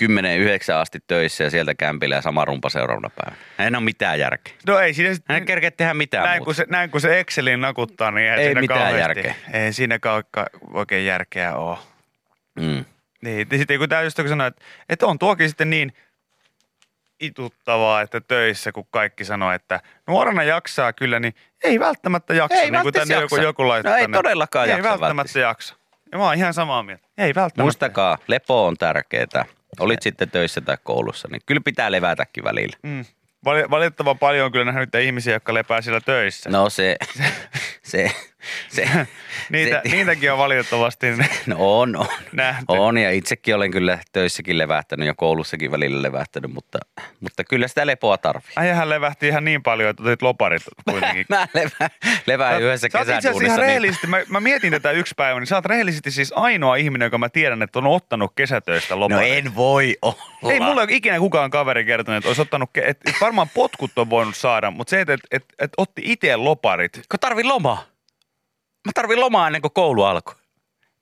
10-9 0.02 0.74
asti 0.74 0.98
töissä 1.06 1.44
ja 1.44 1.50
sieltä 1.50 1.74
kämpillä 1.74 2.14
ja 2.14 2.22
sama 2.22 2.44
rumpa 2.44 2.68
seuraavana 2.68 3.10
päivänä. 3.16 3.42
Ei 3.58 3.66
ole 3.68 3.80
mitään 3.80 4.18
järkeä. 4.18 4.54
No 4.66 4.78
ei 4.78 4.94
siinä 4.94 5.14
Hän 5.28 5.38
ei 5.40 5.46
kerkeä 5.46 5.70
tehdä 5.70 5.94
mitään 5.94 6.24
näin, 6.24 6.38
muuta. 6.38 6.44
kun 6.44 6.54
se, 6.54 6.66
näin 6.68 6.90
kun 6.90 7.00
se 7.00 7.20
Excelin 7.20 7.60
nakuttaa, 7.60 8.10
niin 8.10 8.24
eihän 8.24 8.38
Ei 8.38 8.44
siinä 8.46 8.60
mitään 8.60 8.80
kauheasti, 8.80 9.00
järkeä. 9.00 9.34
Ei 9.52 9.72
siinä 9.72 9.98
ka- 9.98 10.22
ka- 10.30 10.46
oikein 10.72 11.06
järkeä 11.06 11.54
ole. 11.56 11.78
Mm. 12.60 12.84
Niin, 13.22 13.46
ja 13.52 13.58
sitten 13.58 13.78
kun 13.78 13.88
tämä 13.88 14.02
just 14.02 14.16
kun 14.16 14.28
sanoi, 14.28 14.46
että, 14.48 14.64
että 14.88 15.06
on 15.06 15.18
tuokin 15.18 15.48
sitten 15.48 15.70
niin 15.70 15.92
ituttavaa, 17.20 18.00
että 18.00 18.20
töissä, 18.20 18.72
kun 18.72 18.86
kaikki 18.90 19.24
sanoo, 19.24 19.52
että 19.52 19.80
nuorena 20.06 20.42
jaksaa 20.42 20.92
kyllä, 20.92 21.20
niin 21.20 21.34
ei 21.64 21.80
välttämättä 21.80 22.34
jaksa. 22.34 22.54
Ei 22.58 22.60
niin 22.60 22.70
kuin 22.70 22.84
välttämättä 22.84 23.00
tänne 23.08 23.22
joku, 23.22 23.36
jaksa. 23.36 23.46
joku 23.48 23.68
laittaa 23.68 23.92
No 23.92 23.98
ei 23.98 24.08
todellakaan 24.08 24.64
ei 24.66 24.70
jaksa 24.70 24.82
välttämättä 24.82 25.06
välttämättä. 25.16 25.38
jaksa. 25.38 25.74
Ja 26.12 26.18
mä 26.18 26.24
oon 26.24 26.34
ihan 26.34 26.54
samaa 26.54 26.82
mieltä. 26.82 27.06
Ei 27.18 27.26
välttämättä. 27.34 27.62
Muistakaa, 27.62 28.18
lepo 28.28 28.66
on 28.66 28.76
tärkeää. 28.76 29.44
Olit 29.80 30.02
sitten 30.02 30.30
töissä 30.30 30.60
tai 30.60 30.76
koulussa, 30.84 31.28
niin 31.30 31.40
kyllä 31.46 31.60
pitää 31.64 31.92
levätäkin 31.92 32.44
välillä. 32.44 32.76
Mm. 32.82 33.04
Vali- 33.44 33.70
Valitettavan 33.70 34.18
paljon 34.18 34.46
on 34.46 34.52
kyllä 34.52 34.64
nähnyt 34.64 34.94
ihmisiä, 34.94 35.32
jotka 35.34 35.54
lepää 35.54 35.80
siellä 35.80 36.00
töissä. 36.00 36.50
No 36.50 36.70
se, 36.70 36.96
se, 37.82 38.12
se, 38.68 38.88
Niitä, 39.50 39.82
se, 39.84 39.96
niitäkin 39.96 40.32
on 40.32 40.38
valitettavasti 40.38 41.06
no 41.46 41.56
on, 41.58 41.96
on. 41.96 42.06
nähty. 42.32 42.64
On 42.68 42.98
ja 42.98 43.10
itsekin 43.10 43.54
olen 43.54 43.70
kyllä 43.70 43.98
töissäkin 44.12 44.58
levähtänyt 44.58 45.06
ja 45.06 45.14
koulussakin 45.14 45.70
välillä 45.70 46.02
levähtänyt, 46.02 46.52
mutta, 46.52 46.78
mutta 47.20 47.44
kyllä 47.44 47.68
sitä 47.68 47.86
lepoa 47.86 48.18
tarvii. 48.18 48.52
Äijähän 48.56 48.88
levähti 48.88 49.28
ihan 49.28 49.44
niin 49.44 49.62
paljon, 49.62 49.90
että 49.90 50.02
otit 50.02 50.22
loparit 50.22 50.62
kuitenkin. 50.90 51.26
Mä 51.34 51.48
levään, 51.54 51.90
levään 52.26 52.62
yhdessä 52.62 52.88
sä 52.92 52.98
oot 52.98 53.08
itse 53.08 53.16
asiassa 53.28 53.44
ihan. 53.44 53.58
Niin, 53.58 53.66
rehellisesti, 53.66 54.06
mä, 54.06 54.20
mä, 54.28 54.40
mietin 54.40 54.70
tätä 54.72 54.90
yksi 54.90 55.14
päivä, 55.16 55.40
niin 55.40 55.46
sä 55.46 55.56
oot 55.56 55.66
rehellisesti 55.66 56.10
siis 56.10 56.32
ainoa 56.36 56.76
ihminen, 56.76 57.06
joka 57.06 57.18
mä 57.18 57.28
tiedän, 57.28 57.62
että 57.62 57.78
on 57.78 57.86
ottanut 57.86 58.32
kesätöistä 58.36 58.94
no 58.94 59.00
loparit. 59.00 59.32
en 59.32 59.54
voi 59.54 59.96
olla. 60.02 60.52
Ei 60.52 60.60
mulle 60.60 60.82
ole 60.82 60.90
ikinä 60.90 61.18
kukaan 61.18 61.50
kaveri 61.50 61.84
kertonut, 61.84 62.16
että 62.16 62.28
olisi 62.28 62.42
ottanut, 62.42 62.70
ke- 62.78 62.84
et, 62.86 62.98
et 63.08 63.14
varmaan 63.20 63.48
potkut 63.54 63.90
on 63.96 64.10
voinut 64.10 64.36
saada, 64.36 64.70
mutta 64.70 64.90
se, 64.90 65.00
että 65.00 65.12
et, 65.12 65.20
et, 65.30 65.44
et 65.58 65.70
otti 65.76 66.02
itse 66.04 66.36
loparit. 66.36 66.92
Kun 67.10 67.20
tarvii 67.20 67.44
lomaa. 67.44 67.93
Mä 68.84 68.92
tarvin 68.94 69.20
lomaa 69.20 69.46
ennen 69.46 69.62
kuin 69.62 69.72
koulu 69.74 70.02
alkoi. 70.02 70.34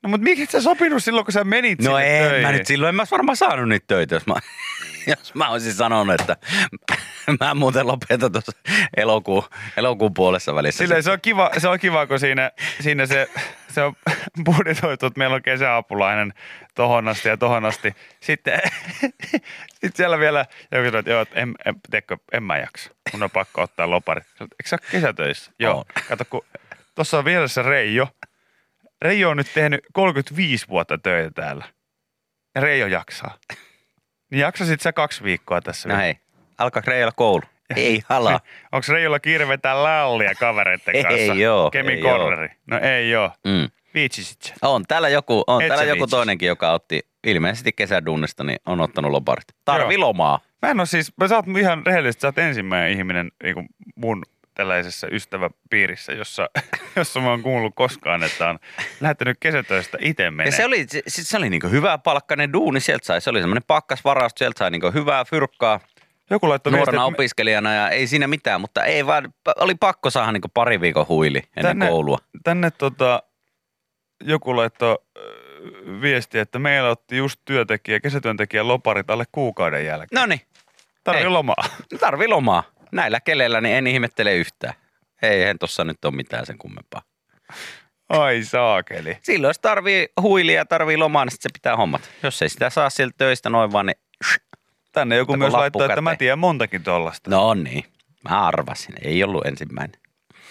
No 0.02 0.08
mutta 0.08 0.24
miksi 0.24 0.42
et 0.42 0.50
sä 0.50 0.60
sopinut 0.60 1.04
silloin, 1.04 1.24
kun 1.26 1.32
sä 1.32 1.44
menit 1.44 1.78
No 1.78 1.84
sinne 1.84 2.18
en 2.18 2.28
töihin? 2.28 2.46
mä 2.46 2.52
nyt 2.52 2.66
silloin, 2.66 2.88
en 2.88 2.94
mä 2.94 3.04
varmaan 3.10 3.36
saanut 3.36 3.68
niitä 3.68 3.84
töitä, 3.86 4.14
jos 4.14 4.26
mä, 4.26 4.34
jos 5.18 5.34
mä 5.34 5.48
olisin 5.48 5.74
sanonut, 5.74 6.20
että 6.20 6.36
mä 7.40 7.54
muuten 7.54 7.86
lopetan 7.86 8.32
tuossa 8.32 8.52
elokuun, 8.96 9.44
elokuun 9.76 10.14
puolessa 10.14 10.54
välissä. 10.54 10.84
Silleen 10.84 11.02
se 11.02 11.10
on 11.10 11.20
kiva, 11.20 11.50
se 11.58 11.68
on 11.68 11.78
kiva 11.78 12.06
kun 12.06 12.20
siinä, 12.20 12.50
siinä 12.80 13.06
se, 13.06 13.28
se 13.68 13.82
on 13.82 13.94
budjetoitu, 14.44 15.06
että 15.06 15.18
meillä 15.18 15.36
on 15.36 15.42
kesäapulainen 15.42 16.34
tohon 16.74 17.08
asti 17.08 17.28
ja 17.28 17.36
tohon 17.36 17.64
asti. 17.64 17.94
Sitten, 18.20 18.60
sitten 19.70 19.92
siellä 19.94 20.18
vielä 20.18 20.46
joku 20.72 20.84
sanoo, 20.84 20.98
että 20.98 21.10
joo, 21.10 21.20
että 21.22 21.40
en, 21.40 21.54
en, 21.64 21.74
teekö, 21.90 22.16
en 22.32 22.42
mä 22.42 22.58
jaksa. 22.58 22.90
Mun 23.12 23.22
on 23.22 23.30
pakko 23.30 23.62
ottaa 23.62 23.90
loparit. 23.90 24.24
Eikö 24.40 24.48
sä 24.64 24.76
ole 24.82 24.88
kesätöissä? 24.90 25.52
Joo. 25.58 25.78
On. 25.78 25.84
Kato, 26.08 26.24
kun 26.30 26.44
tuossa 26.94 27.18
on 27.18 27.25
vielä 27.25 27.49
se 27.49 27.62
Reijo. 27.62 28.08
Reijo 29.02 29.30
on 29.30 29.37
nyt 29.37 29.50
tehnyt 29.54 29.80
35 29.92 30.68
vuotta 30.68 30.99
töitä 30.99 31.30
täällä. 31.30 31.64
Ja 32.54 32.61
Reijo 32.61 32.87
jaksaa. 32.87 33.38
Niin 34.30 34.40
jaksasit 34.40 34.80
sä 34.80 34.92
kaksi 34.92 35.25
viikkoa 35.25 35.61
tässä 35.61 35.88
No 35.88 35.92
vielä? 35.92 36.02
hei, 36.04 36.16
alkaa 36.58 36.82
Reijalla 36.87 37.12
koulu. 37.16 37.42
Ei 37.76 38.02
halaa. 38.08 38.40
Onko 38.72 38.87
Reijolla 38.92 39.20
kiire 39.20 39.49
vetää 39.49 39.82
lallia 39.82 40.35
kavereiden 40.35 40.96
Ei 40.96 41.02
kanssa? 41.05 41.52
oo, 41.55 41.70
Kemin 41.70 41.94
ei 41.96 42.02
corneri. 42.02 42.48
No 42.66 42.78
ei 42.78 43.16
oo. 43.16 43.31
Mm. 43.44 43.68
Viitsisit 43.94 44.42
sä? 44.42 44.55
On 44.62 44.85
täällä 44.88 45.09
joku, 45.09 45.44
on 45.46 45.62
Et 45.62 45.68
täällä 45.68 45.85
joku 45.85 45.98
viitsis. 45.98 46.11
toinenkin, 46.11 46.46
joka 46.46 46.72
otti 46.72 47.00
ilmeisesti 47.26 47.72
kesädunnista, 47.72 48.44
niin 48.44 48.59
on 48.66 48.81
ottanut 48.81 49.11
loparit. 49.11 49.44
Tarvi 49.64 49.94
Joo. 49.94 50.00
lomaa. 50.00 50.40
Mä 50.62 50.70
en 50.70 50.81
oo 50.81 50.87
siis, 50.87 51.12
mä 51.16 51.28
sä 51.28 51.37
oot 51.37 51.44
ihan 51.61 51.87
rehellisesti, 51.87 52.20
sä 52.20 52.28
oot 52.28 52.38
ensimmäinen 52.38 52.98
ihminen 52.98 53.31
niin 53.42 53.68
mun 53.96 54.22
tällaisessa 54.54 55.06
ystäväpiirissä, 55.10 56.12
jossa, 56.12 56.50
jossa 56.96 57.20
mä 57.20 57.30
oon 57.30 57.42
kuullut 57.42 57.74
koskaan, 57.74 58.22
että 58.22 58.48
on 58.48 58.58
lähtenyt 59.00 59.36
kesätöistä 59.40 59.98
itse 60.00 60.30
menee. 60.30 60.48
Ja 60.50 60.56
se 60.56 60.64
oli, 60.64 60.86
se, 60.88 61.02
se 61.06 61.36
oli 61.36 61.50
niinku 61.50 61.68
hyvä 61.68 61.98
palkkainen 61.98 62.52
duuni, 62.52 62.80
sieltä 62.80 63.06
sai, 63.06 63.20
se 63.20 63.30
oli 63.30 63.40
semmoinen 63.40 63.62
pakkasvaraus, 63.66 64.32
sieltä 64.36 64.58
sai 64.58 64.70
niinku 64.70 64.90
hyvää 64.94 65.24
fyrkkaa 65.24 65.80
Joku 66.30 66.48
laittoi 66.48 66.72
nuorena 66.72 66.90
viestiä, 66.92 67.08
että 67.08 67.14
opiskelijana 67.16 67.74
ja 67.74 67.88
ei 67.88 68.06
siinä 68.06 68.26
mitään, 68.26 68.60
mutta 68.60 68.84
ei 68.84 69.06
vaan, 69.06 69.34
oli 69.56 69.74
pakko 69.74 70.10
saada 70.10 70.32
niinku 70.32 70.48
pari 70.54 70.80
viikon 70.80 71.08
huili 71.08 71.38
ennen 71.56 71.62
Tänne- 71.64 71.88
koulua. 71.88 72.18
tänne 72.44 72.70
tota, 72.70 73.22
joku 74.24 74.56
laittoi 74.56 74.98
viestiä, 76.00 76.42
että 76.42 76.58
meillä 76.58 76.88
otti 76.90 77.16
just 77.16 77.40
työntekijä, 77.44 78.00
kesätyöntekijä 78.00 78.68
loparit 78.68 79.10
alle 79.10 79.24
kuukauden 79.32 79.86
jälkeen. 79.86 80.20
No 80.20 80.26
niin, 80.26 80.40
Tarvii 81.04 81.22
ei. 81.22 81.28
lomaa. 81.28 81.64
tarvi 82.00 82.28
lomaa. 82.28 82.62
Näillä 82.92 83.20
keleillä 83.20 83.61
niin 83.61 83.76
en 83.76 83.87
ihmettele 83.87 84.35
yhtään. 84.35 84.74
Eihän 85.22 85.59
tossa 85.59 85.85
nyt 85.85 86.05
ole 86.05 86.14
mitään 86.14 86.46
sen 86.46 86.59
kummempaa. 86.59 87.02
Ai 88.09 88.42
saakeli. 88.44 89.18
Silloin 89.22 89.48
jos 89.50 89.59
tarvii 89.59 90.09
huilia 90.22 90.57
ja 90.57 90.64
tarvii 90.66 90.96
lomaa, 90.96 91.24
niin 91.24 91.33
sit 91.33 91.42
se 91.42 91.48
pitää 91.52 91.76
hommata. 91.76 92.09
Jos 92.22 92.42
ei 92.42 92.48
sitä 92.48 92.70
saa 92.70 92.90
sieltä 92.90 93.14
töistä 93.18 93.50
noin 93.50 93.72
vaan, 93.72 93.87
niin 93.87 93.96
Tänne 94.92 95.16
joku 95.16 95.37
myös 95.37 95.52
laittoi, 95.52 95.87
että 95.87 96.00
mä 96.00 96.16
tiedän 96.16 96.38
montakin 96.38 96.83
tollasta. 96.83 97.31
no 97.31 97.55
niin. 97.55 97.85
Mä 98.31 98.46
arvasin, 98.46 98.94
ei 99.05 99.24
ollut 99.24 99.46
ensimmäinen. 99.46 100.00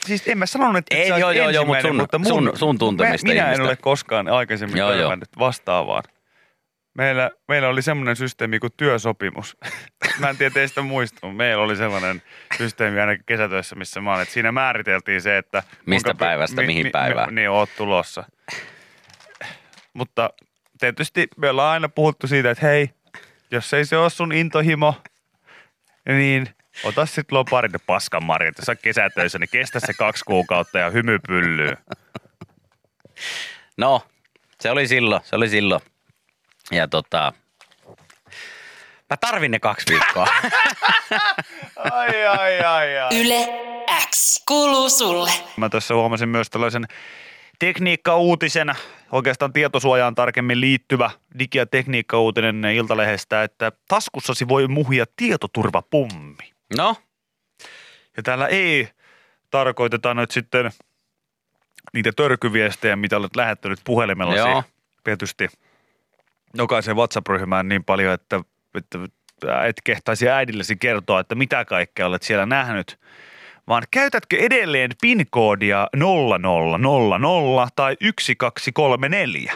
Siis 0.06 0.28
en 0.28 0.38
mä 0.38 0.46
sanonut, 0.46 0.78
että 0.78 0.96
Ei, 0.96 1.08
sä 1.10 1.18
joo, 1.18 1.32
joo, 1.32 1.50
joo, 1.50 1.66
mut 1.66 1.76
ensimmäinen, 1.76 1.90
sun- 1.92 1.96
mutta 2.04 2.20
mun, 2.20 2.28
sun- 2.28 2.58
sun 2.58 2.78
tuntemista 2.78 3.28
mä, 3.28 3.34
Minä 3.34 3.46
en 3.46 3.54
ihmistä. 3.54 3.64
ole 3.70 3.76
koskaan 3.76 4.28
aikaisemmin 4.28 4.78
Joo, 4.78 4.94
joo. 4.94 5.18
vastaavaan. 5.40 6.04
Meillä, 6.94 7.32
meillä 7.48 7.68
oli 7.68 7.82
semmoinen 7.82 8.16
systeemi 8.16 8.60
kuin 8.60 8.74
työsopimus. 8.78 9.58
mä 10.20 10.30
en 10.30 10.38
tiedä 10.38 10.54
teistä 10.54 10.82
muista, 10.82 11.20
mutta 11.22 11.38
meillä 11.38 11.64
oli 11.64 11.76
sellainen 11.76 12.22
systeemi 12.58 13.00
ainakin 13.00 13.26
kesätöissä, 13.26 13.76
missä 13.76 14.02
mä 14.02 14.12
olen. 14.12 14.22
Että 14.22 14.34
siinä 14.34 14.52
määriteltiin 14.52 15.22
se, 15.22 15.38
että... 15.38 15.64
Mistä 15.86 16.16
päivästä 16.16 16.62
mihin 16.62 16.92
päivään. 16.92 17.36
niin, 17.36 17.50
oot 17.50 17.70
tulossa. 17.78 18.24
Mutta 19.94 20.30
tietysti 20.80 21.28
me 21.38 21.50
ollaan 21.50 21.74
aina 21.74 21.90
puhuttu 21.90 22.28
siitä, 22.28 22.52
että 22.52 22.66
hei, 22.66 22.90
jos 23.52 23.74
ei 23.74 23.86
se 23.86 23.98
ole 23.98 24.10
sun 24.10 24.32
intohimo, 24.32 24.96
niin 26.08 26.50
ota 26.84 27.06
sit 27.06 27.32
loparin 27.32 27.72
paskan 27.86 28.24
marjat. 28.24 28.56
Jos 28.58 28.78
kesätöissä, 28.82 29.40
niin 29.40 29.50
kestä 29.52 29.80
se 29.80 29.94
kaksi 29.94 30.26
kuukautta 30.26 30.80
ja 30.80 30.90
hymy 30.90 31.20
pyllyy. 31.28 31.74
No, 33.78 34.02
se 34.60 34.72
oli 34.72 34.88
silloin, 34.88 35.22
se 35.24 35.36
oli 35.36 35.50
silloin. 35.50 35.82
Ja 36.72 36.88
tota, 36.88 37.34
mä 39.10 39.18
tarvin 39.22 39.52
ne 39.52 39.60
kaksi 39.60 39.86
viikkoa. 39.94 40.28
Ai, 41.92 42.26
ai, 42.26 42.60
ai, 42.60 42.98
ai. 42.98 43.20
Yle 43.22 43.48
X 44.10 44.44
kuuluu 44.48 44.90
sulle. 44.90 45.32
Mä 45.58 45.70
tässä 45.70 45.94
huomasin 45.94 46.30
myös 46.30 46.50
tällaisen 46.50 46.88
tekniikka-uutisen, 47.60 48.76
oikeastaan 49.12 49.54
tietosuojaan 49.54 50.16
tarkemmin 50.16 50.62
liittyvä 50.62 51.12
digi- 51.40 51.58
ja 51.58 51.66
tekniikka-uutinen 51.66 52.66
Iltalehdestä, 52.66 53.44
että 53.44 53.72
taskussasi 53.88 54.48
voi 54.48 54.68
muhia 54.68 55.06
tietoturvapommi. 55.16 56.52
No, 56.78 56.96
Ja 58.18 58.24
täällä 58.24 58.48
ei 58.48 58.90
tarkoiteta 59.50 60.14
nyt 60.14 60.32
sitten 60.32 60.72
niitä 61.94 62.12
törkyviestejä, 62.16 62.96
mitä 62.96 63.18
olet 63.18 63.36
lähettänyt 63.36 63.80
puhelimellasi. 63.84 64.40
Joo. 64.40 64.64
Tietysti 65.04 65.48
jokaisen 66.58 66.96
WhatsApp-ryhmään 66.96 67.68
niin 67.68 67.84
paljon, 67.84 68.14
että, 68.14 68.42
että 68.76 69.00
et 69.68 69.76
kehtaisi 69.84 70.30
äidillesi 70.30 70.76
kertoa, 70.76 71.20
että 71.20 71.36
mitä 71.36 71.66
kaikkea 71.66 72.08
olet 72.08 72.24
siellä 72.24 72.46
nähnyt. 72.46 73.00
Vaan 73.68 73.84
käytätkö 73.92 74.38
edelleen 74.38 74.92
PIN-koodia 75.02 75.88
0000 75.98 77.68
tai 77.76 77.96
1234? 77.96 79.54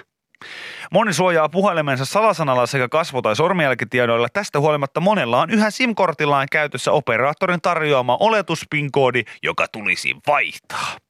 Moni 0.92 1.14
suojaa 1.14 1.50
puhelimensa 1.50 2.06
salasanalla 2.06 2.66
sekä 2.66 2.88
kasvo- 2.88 3.22
tai 3.22 3.36
sormenjälkitiedoilla. 3.36 4.28
Tästä 4.34 4.60
huolimatta 4.60 5.00
monella 5.00 5.42
on 5.42 5.50
yhä 5.50 5.72
SIM-kortillaan 5.72 6.48
käytössä 6.52 6.92
operaattorin 6.92 7.62
tarjoama 7.62 8.18
oletuspinkoodi, 8.20 9.24
joka 9.44 9.68
tulisi 9.72 10.16
vaihtaa. 10.28 11.05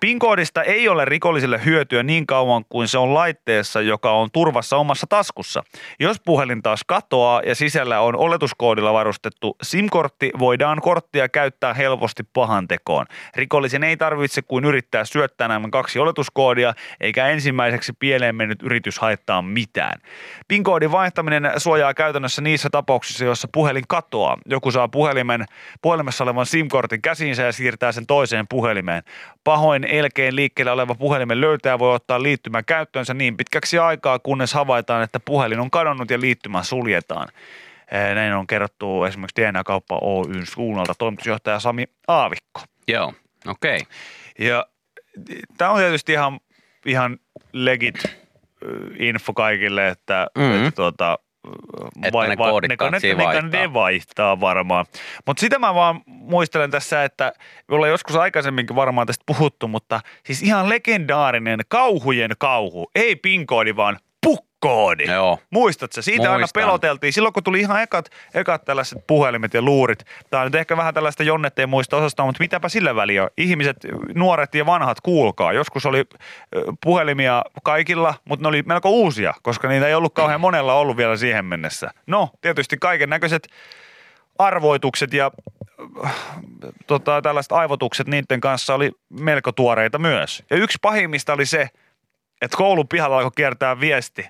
PIN-koodista 0.00 0.62
ei 0.62 0.88
ole 0.88 1.04
rikollisille 1.04 1.60
hyötyä 1.64 2.02
niin 2.02 2.26
kauan 2.26 2.64
kuin 2.68 2.88
se 2.88 2.98
on 2.98 3.14
laitteessa, 3.14 3.80
joka 3.80 4.12
on 4.12 4.28
turvassa 4.32 4.76
omassa 4.76 5.06
taskussa. 5.08 5.62
Jos 6.00 6.16
puhelin 6.24 6.62
taas 6.62 6.80
katoaa 6.86 7.42
ja 7.46 7.54
sisällä 7.54 8.00
on 8.00 8.16
oletuskoodilla 8.16 8.92
varustettu 8.92 9.56
SIM-kortti, 9.62 10.30
voidaan 10.38 10.80
korttia 10.80 11.28
käyttää 11.28 11.74
helposti 11.74 12.22
pahan 12.32 12.68
tekoon. 12.68 13.06
Rikollisen 13.36 13.84
ei 13.84 13.96
tarvitse 13.96 14.42
kuin 14.42 14.64
yrittää 14.64 15.04
syöttää 15.04 15.48
nämä 15.48 15.68
kaksi 15.72 15.98
oletuskoodia, 15.98 16.74
eikä 17.00 17.28
ensimmäiseksi 17.28 17.92
pieleen 17.98 18.34
mennyt 18.36 18.62
yritys 18.62 18.98
haittaa 18.98 19.42
mitään. 19.42 20.00
PIN-koodin 20.48 20.92
vaihtaminen 20.92 21.52
suojaa 21.56 21.94
käytännössä 21.94 22.42
niissä 22.42 22.68
tapauksissa, 22.72 23.24
joissa 23.24 23.48
puhelin 23.52 23.84
katoaa. 23.88 24.38
Joku 24.46 24.70
saa 24.70 24.88
puhelimen, 24.88 25.44
puhelimessa 25.82 26.24
olevan 26.24 26.46
SIM-kortin 26.46 27.02
käsiinsä 27.02 27.42
ja 27.42 27.52
siirtää 27.52 27.92
sen 27.92 28.06
toiseen 28.06 28.46
puhelimeen. 28.48 29.02
Pahoin 29.44 29.84
elkeen 29.84 30.36
liikkeellä 30.36 30.72
oleva 30.72 30.94
puhelimen 30.94 31.40
löytäjä 31.40 31.78
voi 31.78 31.94
ottaa 31.94 32.22
liittymän 32.22 32.64
käyttöönsä 32.64 33.14
niin 33.14 33.36
pitkäksi 33.36 33.78
aikaa, 33.78 34.18
kunnes 34.18 34.54
havaitaan, 34.54 35.02
että 35.02 35.20
puhelin 35.20 35.60
on 35.60 35.70
kadonnut 35.70 36.10
ja 36.10 36.20
liittymä 36.20 36.62
suljetaan. 36.62 37.28
Eh, 37.92 38.14
Näin 38.14 38.32
on 38.32 38.46
kerrottu 38.46 39.04
esimerkiksi 39.04 39.42
DNA-kauppa 39.42 39.98
Oyn 40.02 40.46
suunnalta 40.46 40.94
toimitusjohtaja 40.98 41.60
Sami 41.60 41.84
Aavikko. 42.08 42.60
Joo. 42.88 43.14
Okei. 43.46 43.76
Okay. 43.76 44.46
Ja 44.48 44.66
tämä 45.58 45.70
on 45.70 45.78
tietysti 45.78 46.12
ihan, 46.12 46.40
ihan 46.86 47.18
legit 47.52 48.04
ö, 48.04 48.10
info 48.98 49.32
kaikille, 49.32 49.88
että, 49.88 50.26
Mhm. 50.38 50.46
mm-hmm. 50.46 50.58
että 50.66 50.76
tuota, 50.76 51.18
Että 52.02 52.28
ne 52.28 52.36
koodit 52.36 52.68
ne, 52.68 52.76
ne, 52.80 52.98
ne, 53.02 53.14
ne, 53.14 53.24
vaihtaa. 53.24 53.60
ne 53.60 53.72
vaihtaa 53.72 54.40
varmaan. 54.40 54.86
Mutta 55.26 55.40
sitä 55.40 55.58
mä 55.58 55.74
vaan 55.74 56.00
muistelen 56.06 56.70
tässä, 56.70 57.04
että 57.04 57.32
me 57.68 57.74
ollaan 57.74 57.90
joskus 57.90 58.16
aikaisemminkin 58.16 58.76
varmaan 58.76 59.06
tästä 59.06 59.22
puhuttu, 59.26 59.68
mutta 59.68 60.00
siis 60.24 60.42
ihan 60.42 60.68
legendaarinen 60.68 61.60
kauhujen 61.68 62.30
kauhu. 62.38 62.90
Ei 62.94 63.16
pinkoodi, 63.16 63.76
vaan 63.76 63.98
pukkoodi. 64.60 65.04
Joo. 65.04 65.38
Muistatko? 65.50 66.02
Siitä 66.02 66.32
aina 66.32 66.46
peloteltiin. 66.54 67.12
Silloin 67.12 67.32
kun 67.32 67.42
tuli 67.44 67.60
ihan 67.60 67.82
ekat, 67.82 68.10
ekat 68.34 68.64
tällaiset 68.64 69.06
puhelimet 69.06 69.54
ja 69.54 69.62
luurit. 69.62 70.04
Tämä 70.30 70.40
on 70.40 70.46
nyt 70.46 70.54
ehkä 70.54 70.76
vähän 70.76 70.94
tällaista 70.94 71.22
jonnetteen 71.22 71.68
muista 71.68 71.96
osasta, 71.96 72.24
mutta 72.24 72.40
mitäpä 72.40 72.68
sillä 72.68 72.94
väliä. 72.94 73.28
Ihmiset, 73.36 73.76
nuoret 74.14 74.54
ja 74.54 74.66
vanhat, 74.66 75.00
kuulkaa. 75.00 75.52
Joskus 75.52 75.86
oli 75.86 76.04
puhelimia 76.84 77.42
kaikilla, 77.62 78.14
mutta 78.24 78.42
ne 78.42 78.48
oli 78.48 78.62
melko 78.62 78.90
uusia, 78.90 79.34
koska 79.42 79.68
niitä 79.68 79.88
ei 79.88 79.94
ollut 79.94 80.14
kauhean 80.14 80.40
monella 80.40 80.74
ollut 80.74 80.96
vielä 80.96 81.16
siihen 81.16 81.44
mennessä. 81.44 81.90
No, 82.06 82.30
tietysti 82.40 82.76
kaiken 82.76 83.10
näköiset 83.10 83.48
arvoitukset 84.38 85.12
ja 85.12 85.30
tota, 86.86 87.22
tällaiset 87.22 87.52
aivotukset 87.52 88.06
niiden 88.06 88.40
kanssa 88.40 88.74
oli 88.74 88.92
melko 89.20 89.52
tuoreita 89.52 89.98
myös. 89.98 90.42
Ja 90.50 90.56
yksi 90.56 90.78
pahimmista 90.82 91.32
oli 91.32 91.46
se, 91.46 91.68
että 92.42 92.56
koulun 92.56 92.88
pihalla 92.88 93.16
alkoi 93.16 93.30
kiertää 93.36 93.80
viesti, 93.80 94.28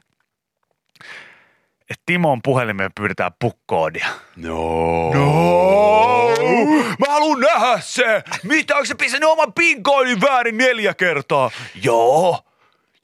että 1.91 2.03
Timon 2.07 2.43
puhelimeen 2.43 2.91
pyydetään 2.95 3.33
pukkoodia. 3.39 4.07
No. 4.37 5.11
No, 5.15 6.31
mä 6.99 7.07
haluun 7.13 7.41
nähdä 7.41 7.81
se. 7.81 8.23
Mitä, 8.43 8.75
onko 8.75 8.87
se 8.87 8.95
pistänyt 8.95 9.29
oman 9.29 9.53
pinkoodin 9.53 10.21
väärin 10.21 10.57
neljä 10.57 10.95
kertaa? 10.95 11.51
Joo. 11.83 12.45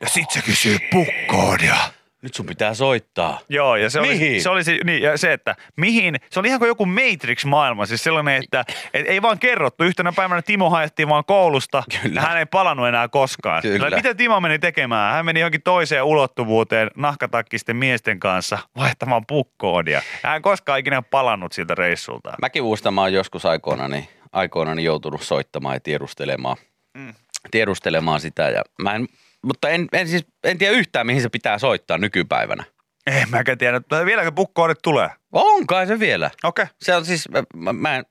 Ja 0.01 0.09
sit 0.09 0.31
se 0.31 0.43
kysyy 0.43 0.79
pukkoodia. 0.93 1.77
Nyt 2.23 2.35
sun 2.35 2.47
pitää 2.47 2.75
soittaa. 2.75 3.41
Joo, 3.49 3.77
ja 3.77 3.91
se 3.91 4.01
oli, 4.01 4.09
Mihin? 4.09 4.43
se 4.43 4.51
oli 4.51 4.65
se, 4.65 4.79
niin, 4.85 5.03
ja 5.03 5.19
se, 5.19 5.33
että 5.33 5.57
mihin, 5.77 6.17
se 6.31 6.41
oli 6.41 6.49
ihan 6.49 6.59
kuin 6.59 6.69
joku 6.69 6.87
Matrix-maailma, 6.87 7.87
siis 7.87 8.05
sellainen, 8.05 8.43
että 8.45 8.65
et 8.95 9.07
ei 9.07 9.23
vaan 9.23 9.39
kerrottu. 9.39 9.85
Yhtenä 9.85 10.13
päivänä 10.13 10.43
Timo 10.43 10.71
haettiin 10.71 11.09
vaan 11.09 11.25
koulusta, 11.25 11.83
Kyllä. 12.03 12.21
ja 12.21 12.27
hän 12.27 12.39
ei 12.39 12.47
palannut 12.47 12.89
enää 12.89 13.09
koskaan. 13.09 13.63
Kyllä. 13.63 13.97
Mitä 13.97 14.15
Timo 14.15 14.41
meni 14.41 14.59
tekemään? 14.59 15.15
Hän 15.15 15.25
meni 15.25 15.41
johonkin 15.41 15.63
toiseen 15.63 16.05
ulottuvuuteen 16.05 16.91
nahkatakkisten 16.97 17.77
miesten 17.77 18.21
kanssa 18.21 18.59
vaihtamaan 18.77 19.27
pukkoodia. 19.27 20.03
Ja 20.23 20.31
hän 20.31 20.43
koskaan 20.43 20.79
ikinä 20.79 21.03
palannut 21.03 21.53
siltä 21.53 21.75
reissulta. 21.75 22.33
Mäkin 22.41 22.63
muistan, 22.63 22.95
mä 22.95 23.01
oon 23.01 23.13
joskus 23.13 23.47
aikoinani, 23.47 24.09
aikoinani 24.33 24.85
joutunut 24.85 25.23
soittamaan 25.23 25.77
ja 25.77 25.81
tiedustelemaan, 25.81 26.57
mm. 26.95 27.15
tiedustelemaan 27.51 28.21
sitä. 28.21 28.49
Ja 28.49 28.63
mä 28.83 28.95
en, 28.95 29.09
mutta 29.43 29.69
en, 29.69 29.89
en, 29.93 30.09
siis, 30.09 30.27
en 30.45 30.59
tiedä 30.59 30.77
yhtään, 30.77 31.07
mihin 31.07 31.23
se 31.23 31.29
pitää 31.29 31.59
soittaa 31.59 31.99
nykypäivänä. 31.99 32.65
Ei 33.07 33.27
mäkään 33.27 33.59
tiedä, 33.59 33.77
että 33.77 34.07
vieläkö 34.07 34.33
pukkoodit 34.33 34.79
tulee? 34.83 35.11
On 35.33 35.67
kai 35.67 35.87
se 35.87 35.99
vielä. 35.99 36.31
Okei. 36.45 36.63
Okay. 36.63 36.75
Se 36.83 36.97
on 36.97 37.05
siis, 37.05 37.29
mä, 37.55 37.73
mä 37.73 38.03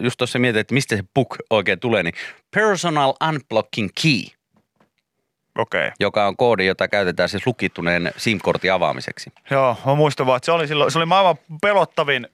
just 0.00 0.18
tuossa 0.18 0.38
mietin, 0.38 0.60
että 0.60 0.74
mistä 0.74 0.96
se 0.96 1.02
book 1.14 1.36
oikein 1.50 1.80
tulee, 1.80 2.02
niin 2.02 2.14
Personal 2.54 3.14
Unblocking 3.28 3.88
Key, 4.02 4.36
Okei. 5.58 5.80
Okay. 5.80 5.92
joka 6.00 6.26
on 6.26 6.36
koodi, 6.36 6.66
jota 6.66 6.88
käytetään 6.88 7.28
siis 7.28 7.46
lukittuneen 7.46 8.12
SIM-kortin 8.16 8.72
avaamiseksi. 8.72 9.32
Joo, 9.50 9.76
mä 9.86 9.94
muistan 9.94 10.26
vaan, 10.26 10.36
että 10.36 10.44
se 10.44 10.52
oli, 10.52 10.68
silloin, 10.68 10.90
se 10.90 10.98
oli 10.98 11.06
maailman 11.06 11.36
pelottavin 11.62 12.28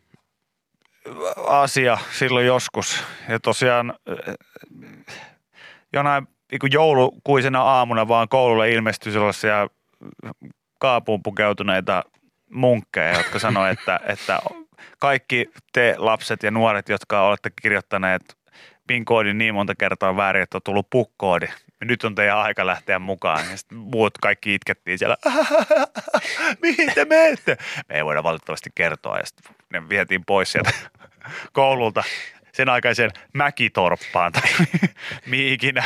asia 1.46 1.98
silloin 2.18 2.46
joskus. 2.46 3.04
Ja 3.28 3.40
tosiaan 3.40 3.90
äh, 3.90 4.34
jonain 5.92 6.28
niin 6.52 6.72
joulukuisena 6.72 7.62
aamuna 7.62 8.08
vaan 8.08 8.28
koululle 8.28 8.70
ilmestyi 8.70 9.12
sellaisia 9.12 9.68
kaapuun 10.78 11.22
pukeutuneita 11.22 12.04
munkkeja, 12.50 13.16
jotka 13.16 13.38
sanoi, 13.38 13.70
että, 13.70 14.00
että 14.12 14.40
kaikki 14.98 15.50
te 15.72 15.94
lapset 15.98 16.42
ja 16.42 16.50
nuoret, 16.50 16.88
jotka 16.88 17.22
olette 17.22 17.50
kirjoittaneet 17.62 18.36
PIN-koodin 18.86 19.38
niin 19.38 19.54
monta 19.54 19.74
kertaa 19.74 20.16
väärin, 20.16 20.42
että 20.42 20.58
on 20.58 20.62
tullut 20.64 20.90
pukkoodi. 20.90 21.46
Nyt 21.84 22.04
on 22.04 22.14
teidän 22.14 22.38
aika 22.38 22.66
lähteä 22.66 22.98
mukaan. 22.98 23.50
Ja 23.50 23.56
sitten 23.56 23.78
muut 23.78 24.18
kaikki 24.18 24.54
itkettiin 24.54 24.98
siellä. 24.98 25.16
Mihin 26.62 26.92
te 26.94 27.04
menette? 27.04 27.56
Me 27.88 27.96
ei 27.96 28.04
voida 28.04 28.22
valitettavasti 28.22 28.70
kertoa. 28.74 29.18
Ja 29.18 29.26
sitten 29.26 29.54
ne 29.72 29.88
vietiin 29.88 30.24
pois 30.24 30.52
sieltä 30.52 30.70
koululta 31.52 32.04
sen 32.52 32.68
aikaiseen 32.68 33.10
mäkitorppaan 33.32 34.32
tai 34.32 34.50
mihin 35.26 35.52
ikinä 35.52 35.84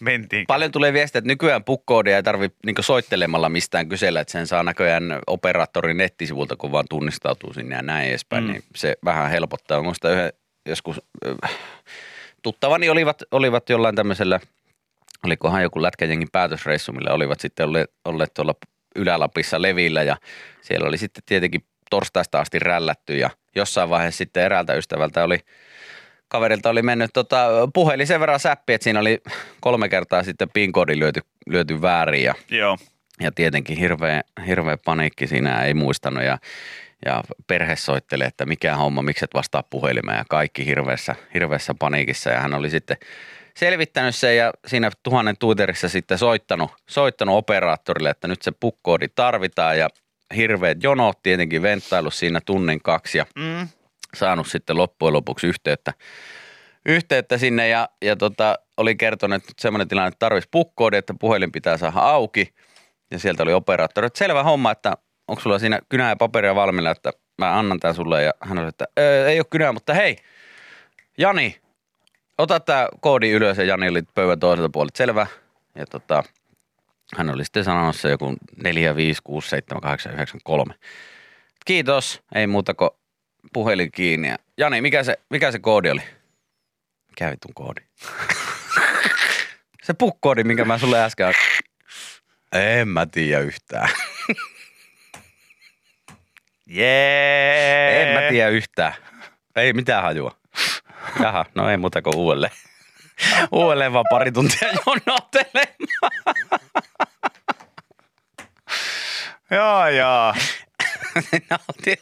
mentiin. 0.00 0.46
Paljon 0.46 0.72
tulee 0.72 0.92
viestiä, 0.92 1.18
että 1.18 1.28
nykyään 1.28 1.64
pukkoodia 1.64 2.16
ei 2.16 2.22
tarvitse 2.22 2.58
niin 2.66 2.76
soittelemalla 2.80 3.48
mistään 3.48 3.88
kysellä, 3.88 4.20
että 4.20 4.32
sen 4.32 4.46
saa 4.46 4.62
näköjään 4.62 5.18
operaattorin 5.26 5.96
nettisivulta, 5.96 6.56
kun 6.56 6.72
vaan 6.72 6.84
tunnistautuu 6.90 7.52
sinne 7.52 7.76
ja 7.76 7.82
näin 7.82 8.08
edespäin, 8.08 8.44
Mm. 8.44 8.50
niin 8.52 8.62
se 8.74 8.96
vähän 9.04 9.30
helpottaa. 9.30 9.82
Muista 9.82 10.10
yhden 10.10 10.32
joskus 10.66 11.00
äh, 11.44 11.50
tuttavani 12.42 12.88
olivat, 12.88 13.22
olivat 13.30 13.68
jollain 13.68 13.94
tämmöisellä, 13.94 14.40
olikohan 15.24 15.62
joku 15.62 15.82
lätkäjengin 15.82 16.28
päätösreissu, 16.32 16.92
millä 16.92 17.12
olivat 17.12 17.40
sitten 17.40 17.66
olleet, 17.66 17.90
olleet 18.04 18.34
tuolla 18.34 18.54
Ylä-Lapissa 18.96 19.62
levillä 19.62 20.02
ja 20.02 20.16
siellä 20.60 20.88
oli 20.88 20.98
sitten 20.98 21.22
tietenkin 21.26 21.64
torstaista 21.90 22.40
asti 22.40 22.58
rällätty 22.58 23.16
ja 23.16 23.30
jossain 23.56 23.90
vaiheessa 23.90 24.18
sitten 24.18 24.42
eräältä 24.42 24.74
ystävältä 24.74 25.24
oli 25.24 25.38
kaverilta 26.28 26.70
oli 26.70 26.82
mennyt 26.82 27.10
tota, 27.12 27.48
puhelin 27.74 28.06
sen 28.06 28.20
verran 28.20 28.40
säppi, 28.40 28.72
että 28.72 28.84
siinä 28.84 29.00
oli 29.00 29.22
kolme 29.60 29.88
kertaa 29.88 30.22
sitten 30.22 30.50
PIN-koodi 30.50 30.98
lyöty, 30.98 31.20
lyöty 31.46 31.82
väärin 31.82 32.24
ja, 32.24 32.34
Joo. 32.50 32.78
ja 33.20 33.32
tietenkin 33.32 33.78
hirveä, 33.78 34.22
hirveä 34.46 34.76
paniikki 34.76 35.26
siinä 35.26 35.62
ei 35.62 35.74
muistanut 35.74 36.24
ja, 36.24 36.38
ja 37.06 37.22
perhe 37.46 37.76
soittelee, 37.76 38.26
että 38.26 38.46
mikä 38.46 38.76
homma, 38.76 39.02
miksi 39.02 39.24
et 39.24 39.34
vastaa 39.34 39.62
puhelimeen 39.62 40.18
ja 40.18 40.24
kaikki 40.28 40.66
hirveässä, 40.66 41.14
hirveässä 41.34 41.74
paniikissa 41.78 42.30
ja 42.30 42.40
hän 42.40 42.54
oli 42.54 42.70
sitten 42.70 42.96
selvittänyt 43.56 44.14
sen 44.14 44.36
ja 44.36 44.52
siinä 44.66 44.90
tuhannen 45.02 45.36
Twitterissä 45.38 45.88
sitten 45.88 46.18
soittanut, 46.18 46.70
soittanut 46.88 47.36
operaattorille, 47.36 48.10
että 48.10 48.28
nyt 48.28 48.42
se 48.42 48.52
pukkoodi 48.60 49.08
tarvitaan 49.14 49.78
ja 49.78 49.88
hirveät 50.36 50.82
jonot 50.82 51.22
tietenkin 51.22 51.62
venttailu 51.62 52.10
siinä 52.10 52.40
tunnin 52.46 52.82
kaksi 52.82 53.18
ja 53.18 53.26
Mm. 53.36 53.68
Saanut 54.16 54.46
sitten 54.46 54.76
loppujen 54.76 55.12
lopuksi 55.12 55.46
yhteyttä, 55.46 55.92
yhteyttä 56.86 57.38
sinne 57.38 57.68
ja, 57.68 57.88
ja 58.02 58.16
tota, 58.16 58.58
oli 58.76 58.96
kertonut, 58.96 59.36
että 59.36 59.52
semmoinen 59.58 59.88
tilanne, 59.88 60.08
että 60.08 60.18
tarvitsisi 60.18 60.48
pukkoodi, 60.50 60.96
että 60.96 61.14
puhelin 61.20 61.52
pitää 61.52 61.76
saada 61.76 62.00
auki. 62.00 62.54
Ja 63.10 63.18
sieltä 63.18 63.42
oli 63.42 63.52
operaattori, 63.52 64.06
että 64.06 64.18
selvä 64.18 64.42
homma, 64.42 64.70
että 64.70 64.96
onko 65.28 65.42
sulla 65.42 65.58
siinä 65.58 65.80
kynää 65.88 66.08
ja 66.08 66.16
paperia 66.16 66.54
valmiina, 66.54 66.90
että 66.90 67.12
mä 67.38 67.58
annan 67.58 67.80
tämän 67.80 67.94
sulle. 67.94 68.22
Ja 68.22 68.32
hän 68.40 68.58
oli, 68.58 68.68
että 68.68 68.84
"Öö, 68.98 69.28
ei 69.28 69.38
ole 69.38 69.46
kynää, 69.50 69.72
mutta 69.72 69.94
hei, 69.94 70.16
Jani, 71.18 71.56
ota 72.38 72.60
tämä 72.60 72.88
koodi 73.00 73.30
ylös 73.30 73.58
ja 73.58 73.64
Jani 73.64 73.88
oli 73.88 74.02
pöydän 74.14 74.40
toiselta 74.40 74.70
puolelta, 74.72 74.98
selvä. 74.98 75.26
Ja 75.74 75.86
tota, 75.86 76.22
hän 77.16 77.30
oli 77.30 77.44
sitten 77.44 77.64
sanonut 77.64 77.96
se 77.96 78.10
joku 78.10 78.34
4, 78.62 78.96
5, 78.96 79.20
6, 79.24 79.48
7, 79.48 79.80
8, 79.80 80.12
9, 80.12 80.40
3. 80.44 80.74
Kiitos, 81.64 82.22
ei 82.34 82.46
muuta 82.46 82.74
kuin 82.74 82.90
puhelin 83.52 83.92
kiinni. 83.92 84.28
Ja 84.28 84.36
Jani, 84.58 84.80
mikä 84.80 85.04
se, 85.04 85.18
mikä 85.30 85.52
se 85.52 85.58
koodi 85.58 85.90
oli? 85.90 86.02
Mikä 87.08 87.30
vitun 87.30 87.54
koodi? 87.54 87.80
se 89.82 89.94
pukkoodi, 89.94 90.44
minkä 90.44 90.64
mä 90.64 90.78
sulle 90.78 91.04
äsken... 91.04 91.34
En 92.52 92.88
mä 92.88 93.06
tiedä 93.06 93.40
yhtään. 93.40 93.88
Jee! 96.66 98.02
En 98.02 98.22
mä 98.22 98.28
tiedä 98.28 98.48
yhtään. 98.48 98.94
Ei 99.56 99.72
mitään 99.72 100.02
hajua. 100.02 100.36
Jaha, 101.22 101.44
no 101.54 101.70
ei 101.70 101.76
muuta 101.76 102.02
kuin 102.02 102.16
uudelleen. 102.16 102.52
Uudelleen 103.52 103.92
vaan 103.92 104.04
pari 104.10 104.32
tuntia 104.32 104.68
jonottelemaan. 104.86 106.12
Joo, 109.50 109.88
joo. 109.88 110.34
Siinä 111.20 111.58
oltiin, 111.68 111.96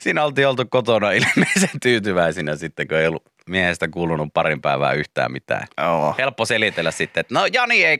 siinä 0.00 0.24
oltiin 0.24 0.48
oltu 0.48 0.64
kotona 0.70 1.10
ilmeisen 1.10 1.80
tyytyväisinä 1.82 2.56
sitten, 2.56 2.88
kun 2.88 2.98
ei 2.98 3.06
ollut 3.06 3.24
miehestä 3.48 3.88
kuulunut 3.88 4.28
parin 4.34 4.60
päivää 4.60 4.92
yhtään 4.92 5.32
mitään. 5.32 5.66
Joo. 5.82 6.14
Helppo 6.18 6.44
selitellä 6.44 6.90
sitten, 6.90 7.20
että 7.20 7.34
no 7.34 7.46
Jani 7.46 7.84
ei, 7.84 7.98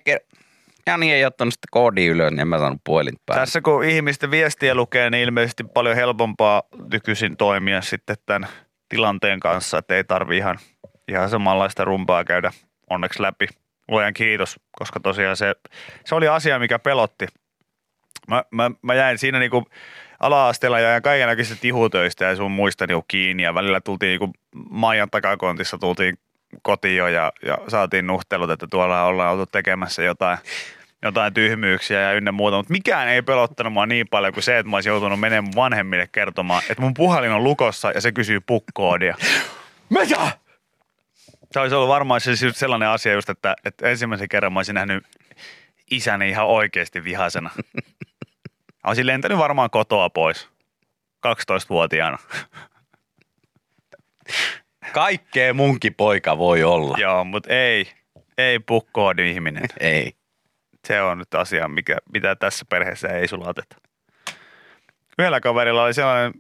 Jani 0.87 1.13
ei 1.13 1.25
ottanut 1.25 1.55
sitä 1.55 1.67
koodia 1.71 2.11
ylös, 2.11 2.31
niin 2.31 2.41
en 2.41 2.49
mä 2.49 2.59
saanut 2.59 2.81
puhelinta 2.85 3.23
päälle. 3.27 3.43
Tässä 3.43 3.61
kun 3.61 3.85
ihmisten 3.85 4.31
viestiä 4.31 4.75
lukee, 4.75 5.11
niin 5.11 5.23
ilmeisesti 5.23 5.65
paljon 5.65 5.97
helpompaa 5.97 6.63
nykyisin 6.93 7.37
toimia 7.37 7.83
sitten 7.83 8.17
tämän 8.27 8.49
tilanteen 8.89 9.41
kanssa, 9.41 9.79
että 9.79 9.95
ei 9.95 10.05
tarvi 10.05 10.37
ihan, 10.37 10.59
ihan 11.09 11.31
samanlaista 11.31 11.85
rumpaa 11.85 12.25
käydä 12.25 12.53
onneksi 12.91 13.23
läpi. 13.23 13.47
Luojan 13.89 14.15
kiitos, 14.15 14.61
koska 14.73 15.01
tosiaan 15.01 15.37
se, 15.37 15.55
se 16.05 16.15
oli 16.15 16.29
asia, 16.29 16.59
mikä 16.59 16.79
pelotti. 16.79 17.27
Mä, 18.29 18.45
mä, 18.51 18.71
mä 18.83 18.95
jäin 18.95 19.19
siinä 19.19 19.39
niinku 19.39 19.67
ala-asteella 20.21 20.81
ja 20.81 21.01
kaikenlaisista 21.01 21.57
tihutöistä 21.61 22.25
ja 22.25 22.37
sun 22.37 22.51
muista 22.51 22.87
niinku 22.87 23.05
kiinni 23.09 23.43
ja 23.43 23.55
välillä 23.55 23.81
tultiin 23.81 24.09
niinku 24.09 24.33
Maijan 24.71 25.11
takakontissa 25.11 25.79
tultiin 25.79 26.19
kotiin 26.63 26.97
jo 26.97 27.09
ja, 27.09 27.33
ja 27.43 27.59
saatiin 27.69 28.07
nuhtelut, 28.07 28.51
että 28.51 28.67
tuolla 28.71 29.05
ollaan 29.05 29.33
oltu 29.33 29.47
tekemässä 29.47 30.03
jotain, 30.03 30.39
jotain 31.03 31.35
tyhmyyksiä 31.35 32.01
ja 32.01 32.13
ynnä 32.13 32.33
muuta, 32.33 32.57
mutta 32.57 32.73
mikään 32.73 33.09
ei 33.09 33.23
pelottanut 33.23 33.73
mua 33.73 33.87
niin 33.87 34.07
paljon 34.11 34.33
kuin 34.33 34.45
se, 34.45 34.59
että 34.59 34.71
mä 34.71 34.77
olisin 34.77 34.91
joutunut 34.91 35.21
menemään 35.21 35.45
mun 35.45 35.55
vanhemmille 35.57 36.09
kertomaan, 36.13 36.63
että 36.69 36.83
mun 36.83 36.95
puhelin 36.95 37.31
on 37.31 37.45
lukossa 37.45 37.91
ja 37.91 38.01
se 38.01 38.13
kysyy 38.13 38.41
pukkoodia. 38.41 39.17
Mitä? 39.89 40.29
Se 41.53 41.61
olisi 41.61 41.75
ollut 41.75 41.89
varmaan 41.89 42.21
siis 42.21 42.43
just 42.43 42.57
sellainen 42.57 42.89
asia 42.89 43.13
just, 43.13 43.31
että, 43.31 43.57
että 43.65 43.89
ensimmäisen 43.89 44.29
kerran 44.29 44.53
mä 44.53 44.59
olisin 44.59 44.75
nähnyt 44.75 45.05
isäni 45.91 46.29
ihan 46.29 46.47
oikeasti 46.47 47.05
vihasena. 47.05 47.51
Olisin 48.87 49.07
lentänyt 49.07 49.39
varmaan 49.39 49.71
kotoa 49.71 50.11
pois 50.11 50.49
12-vuotiaana. 51.27 52.19
Kaikkea 54.93 55.55
munkin 55.55 55.95
poika 55.95 56.39
voi 56.39 56.63
olla. 56.65 56.97
Joo, 56.99 57.25
mutta 57.25 57.55
ei, 57.55 57.93
ei 58.39 58.59
pukkoodi 58.59 59.31
ihminen. 59.31 59.65
Ei. 59.81 60.13
Se 60.89 61.03
on 61.03 61.19
nyt 61.19 61.35
asia, 61.35 61.69
mikä, 61.69 61.97
mitä 62.13 62.37
tässä 62.37 62.65
perheessä 62.69 63.09
ei 63.09 63.29
sulateta. 63.29 63.77
Yhdellä 65.19 65.41
kaverilla 65.41 65.85
oli 65.85 65.95
sellainen, 65.95 66.33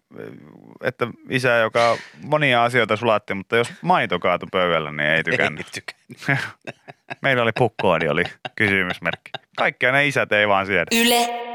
että 0.84 1.06
isä, 1.28 1.56
joka 1.56 1.96
monia 2.22 2.64
asioita 2.64 2.96
sulatti, 2.96 3.34
mutta 3.34 3.56
jos 3.56 3.72
maito 3.82 4.18
kaatui 4.18 4.48
pöydällä, 4.52 4.92
niin 4.92 5.10
ei 5.10 5.24
tykännyt. 5.24 5.66
Ei 5.66 5.82
tykännyt. 5.82 6.46
Meillä 7.22 7.42
oli 7.42 7.52
pukkoodi, 7.58 8.08
oli 8.08 8.24
kysymysmerkki. 8.56 9.30
Kaikkia 9.56 9.92
ne 9.92 10.06
isät 10.06 10.32
ei 10.32 10.48
vaan 10.48 10.66
siedä. 10.66 10.84
Yle 10.92 11.49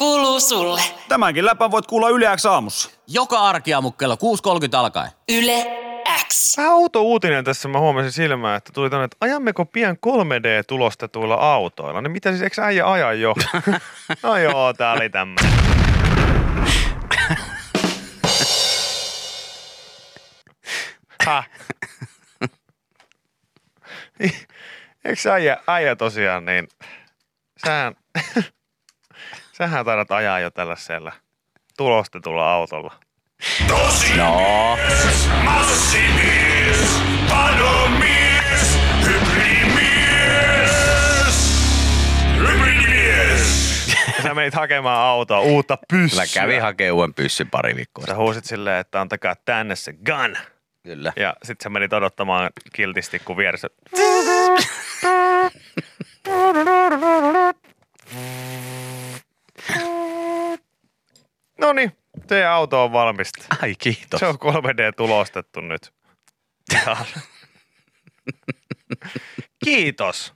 kuuluu 0.00 0.40
sulle. 0.40 0.80
Tämänkin 1.08 1.44
läpän 1.44 1.70
voit 1.70 1.86
kuulla 1.86 2.08
Yle 2.08 2.36
X 2.36 2.46
aamussa. 2.46 2.90
Joka 3.06 3.38
arkiaamu 3.38 3.92
kello 3.92 4.14
6.30 4.14 4.76
alkaen. 4.76 5.10
Yle 5.28 5.66
X. 6.28 6.56
Vähän 6.56 6.72
outo 6.72 7.02
uutinen 7.02 7.44
tässä 7.44 7.68
mä 7.68 7.80
huomasin 7.80 8.12
silmään, 8.12 8.56
että 8.56 8.72
tuli 8.72 8.90
tänne, 8.90 9.04
että 9.04 9.16
ajammeko 9.20 9.64
pian 9.64 9.96
3D-tulostetuilla 10.06 11.34
autoilla. 11.34 12.00
Niin 12.00 12.12
mitä 12.12 12.30
siis, 12.30 12.42
eikö 12.42 12.62
äijä 12.62 12.86
aja 12.86 13.12
jo? 13.12 13.34
no 14.22 14.36
joo, 14.36 14.72
tää 14.72 14.92
oli 14.92 15.10
tämmönen. 15.10 15.52
Häh? 21.26 21.50
Eikö 25.04 25.32
äijä, 25.32 25.56
äijä 25.66 25.96
tosiaan 25.96 26.44
niin, 26.44 26.68
sähän, 27.66 27.94
sähän 29.60 29.84
taidat 29.84 30.10
ajaa 30.10 30.40
jo 30.40 30.50
tällaisella 30.50 31.12
tulostetulla 31.76 32.52
autolla. 32.52 32.94
No, 34.16 34.78
Massimies, 35.44 37.02
panomies, 37.28 38.78
hybridimies, 39.06 39.84
hybridimies. 42.36 43.86
Ja 44.16 44.22
sä 44.22 44.34
menit 44.34 44.54
hakemaan 44.54 45.00
autoa, 45.00 45.40
uutta 45.40 45.78
pyssyä. 45.90 46.22
mä 46.22 46.26
kävin 46.34 46.62
hakemaan 46.62 46.94
uuden 46.96 47.14
pyssyn 47.14 47.50
pari 47.50 47.76
viikkoa 47.76 48.06
Sä 48.06 48.16
huusit 48.16 48.44
silleen, 48.44 48.80
että 48.80 49.00
antakaa 49.00 49.34
tänne 49.44 49.76
se 49.76 49.92
gun. 49.92 50.36
Kyllä. 50.82 51.12
Ja 51.16 51.34
sit 51.42 51.60
sä 51.60 51.70
menit 51.70 51.92
odottamaan 51.92 52.50
kiltisti, 52.72 53.18
kun 53.18 53.36
vieressä... 53.36 53.68
No 61.70 61.74
niin, 61.74 61.92
teidän 62.26 62.52
auto 62.52 62.84
on 62.84 62.92
valmista. 62.92 63.44
Ai 63.62 63.74
kiitos. 63.78 64.20
Se 64.20 64.26
on 64.26 64.34
3D-tulostettu 64.34 65.60
nyt. 65.60 65.92
Kiitos. 69.64 70.34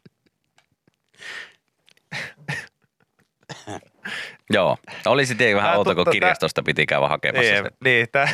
Joo. 4.50 4.76
Oli 5.06 5.26
sitten 5.26 5.56
vähän 5.56 5.76
outo, 5.76 5.90
kun 5.94 6.00
tu- 6.00 6.04
tää- 6.04 6.12
kirjastosta 6.12 6.62
piti 6.62 6.86
käydä 6.86 7.08
hakemassa 7.08 7.50
Niin, 7.52 7.56
sitä. 7.56 7.70
niin 7.84 8.06
tää, 8.12 8.28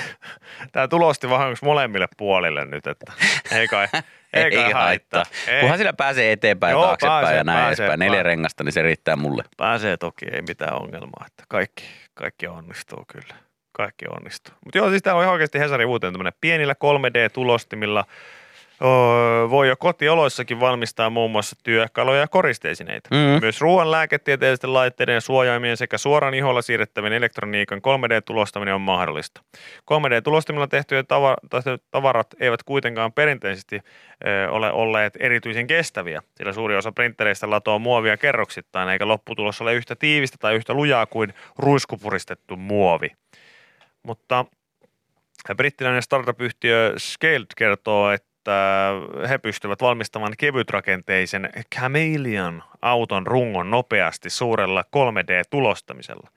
tää 0.72 0.88
tulosti 0.88 1.30
vahingoksi 1.30 1.64
molemmille 1.64 2.09
puolille 2.16 2.64
nyt, 2.64 2.87
että 2.87 3.12
ei 3.52 3.68
kai, 3.68 3.88
ei 4.35 4.50
kai 4.50 4.72
haittaa. 4.72 5.24
Ei, 5.48 5.61
Kunhan 5.61 5.78
sillä 5.78 5.92
pääsee 5.92 6.33
eteenpäin, 6.33 6.72
Joo, 6.72 6.87
taaksepäin 6.87 7.22
pääsee, 7.22 7.37
ja 7.38 7.44
näin 7.44 7.59
pääsee, 7.64 7.85
edespäin. 7.87 7.98
Neljä 7.98 8.11
pääsee. 8.16 8.22
rengasta, 8.22 8.64
niin 8.64 8.72
se 8.72 8.83
riittää 8.83 9.16
mulle. 9.16 9.44
pääsee 9.56 9.96
toki, 9.96 10.26
ei 10.33 10.42
mitään 10.48 10.83
ongelmaa, 10.83 11.24
että 11.26 11.44
kaikki, 11.48 11.85
kaikki 12.14 12.46
onnistuu 12.46 13.04
kyllä. 13.12 13.35
Kaikki 13.72 14.04
onnistuu. 14.16 14.54
Mutta 14.64 14.78
joo, 14.78 14.90
siis 14.90 15.02
täällä 15.02 15.18
on 15.18 15.22
ihan 15.24 15.33
oikeasti 15.33 15.59
Hesarin 15.59 15.87
uuteen 15.88 16.12
tämmöinen 16.12 16.33
pienillä 16.40 16.74
3D-tulostimilla 16.85 18.04
öö, 18.09 18.14
voi 19.51 19.69
jo 19.69 19.77
kotioloissakin 19.77 20.61
valmistaa 20.61 21.11
muun 21.11 21.31
muassa 21.31 21.57
työkaluja 21.62 22.21
ja 22.21 22.29
koristeisineitä. 22.29 23.09
Mm. 23.11 23.40
Myös 23.40 23.61
ruoan 23.61 23.90
lääketieteellisten 23.90 24.75
laitteiden 24.75 25.14
ja 25.14 25.21
suojaimien 25.21 25.77
sekä 25.77 25.99
suoraan 25.99 26.35
iholla 26.35 26.62
siirrettävien 26.62 27.12
elektroniikan 27.12 27.79
3D-tulostaminen 27.79 28.75
on 28.75 28.81
mahdollista. 28.81 29.40
3D-tulostimilla 29.66 30.66
tehtyjä 30.66 31.05
tavarat 31.90 32.35
eivät 32.40 32.62
kuitenkaan 32.62 33.12
perinteisesti 33.12 33.81
ole 34.51 34.73
olleet 34.73 35.14
erityisen 35.21 35.66
kestäviä, 35.66 36.23
sillä 36.37 36.53
suuri 36.53 36.77
osa 36.77 36.93
printtereistä 36.93 37.51
latoo 37.51 37.79
muovia 37.79 38.16
kerroksittain, 38.16 38.88
eikä 38.88 39.09
lopputulos 39.09 39.61
ole 39.61 39.75
yhtä 39.75 39.97
tiivistä 39.97 40.37
tai 40.40 40.55
yhtä 40.55 40.75
lujaa 40.75 41.07
kuin 41.07 41.35
ruiskupuristettu 41.59 42.57
muovi. 42.57 43.12
Mutta 44.03 44.45
brittiläinen 45.57 46.03
startup-yhtiö 46.03 46.95
Scaled 46.99 47.47
kertoo, 47.57 48.11
että 48.11 48.30
he 49.29 49.38
pystyvät 49.38 49.81
valmistamaan 49.83 50.33
kevytrakenteisen 50.38 51.50
Chameleon 51.74 52.62
auton 52.83 53.26
rungon 53.26 53.70
nopeasti 53.70 54.31
suurella 54.31 54.83
3D-tulostamisella. 54.96 56.29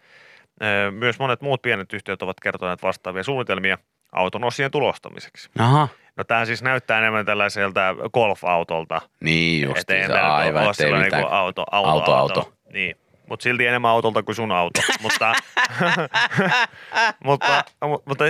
Ö, 0.63 0.91
Myös 0.91 1.19
monet 1.19 1.41
muut 1.41 1.61
pienet 1.61 1.93
yhtiöt 1.93 2.21
ovat 2.21 2.39
kertoneet 2.39 2.83
vastaavia 2.83 3.23
suunnitelmia 3.23 3.77
auton 4.11 4.43
osien 4.43 4.71
tulostamiseksi. 4.71 5.49
Aha. 5.59 5.87
No 6.15 6.23
tämä 6.23 6.45
siis 6.45 6.63
näyttää 6.63 6.97
enemmän 6.99 7.25
tällaiselta 7.25 7.95
golf-autolta. 8.13 9.01
Niin 9.19 9.63
just, 9.63 9.83
se 9.87 10.05
ole- 10.09 10.19
aivan, 10.19 10.69
ettei 10.69 10.93
mitään. 11.03 11.23
auto, 11.23 11.31
auto, 11.71 11.89
Auto, 11.89 12.11
auto, 12.11 12.15
auto. 12.15 12.53
Niin, 12.73 12.95
mutta 13.29 13.43
silti 13.43 13.65
enemmän 13.67 13.91
autolta 13.91 14.23
kuin 14.23 14.35
sun 14.35 14.51
auto. 14.51 14.81
mutta, 15.01 15.33
mutta, 17.23 17.63
mu- 17.85 18.03
mutta 18.05 18.23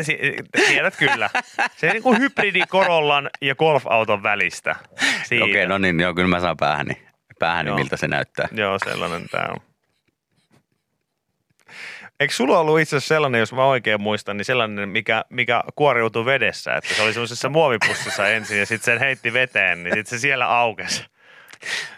tiedät 0.67 0.95
kyllä. 0.95 1.29
Se 1.75 1.88
on 1.88 1.93
niin 1.93 2.03
kuin 2.03 2.19
hybridi 2.19 2.62
Corollan 2.67 3.29
ja 3.41 3.56
golf-auton 3.56 4.23
välistä. 4.23 4.75
Okei, 5.43 5.67
no 5.67 5.77
niin, 5.77 5.99
joo, 5.99 6.13
kyllä 6.13 6.27
mä 6.27 6.39
saan 6.39 6.58
päähäni, 6.58 6.93
päähäni 7.39 7.69
Joo. 7.69 7.77
miltä 7.77 7.97
se 7.97 8.08
näyttää. 8.08 8.47
Joo, 8.51 8.77
sellainen 8.86 9.29
tämä 9.32 9.45
on. 9.49 9.58
Eikö 12.19 12.34
sulla 12.34 12.60
ollut 12.60 12.79
itse 12.79 12.95
asiassa 12.95 13.15
sellainen, 13.15 13.39
jos 13.39 13.53
mä 13.53 13.65
oikein 13.65 14.01
muistan, 14.01 14.38
niin 14.38 14.45
sellainen, 14.45 14.89
mikä, 14.89 15.25
mikä 15.29 15.63
kuoriutui 15.75 16.25
vedessä, 16.25 16.75
että 16.75 16.93
se 16.93 17.01
oli 17.01 17.13
semmoisessa 17.13 17.49
muovipussissa 17.49 18.27
ensin 18.27 18.60
ja 18.60 18.65
sitten 18.65 18.86
sen 18.86 18.99
heitti 18.99 19.34
veteen, 19.34 19.84
niin 19.84 19.93
sitten 19.93 20.19
se 20.19 20.21
siellä 20.21 20.47
aukesi. 20.47 21.06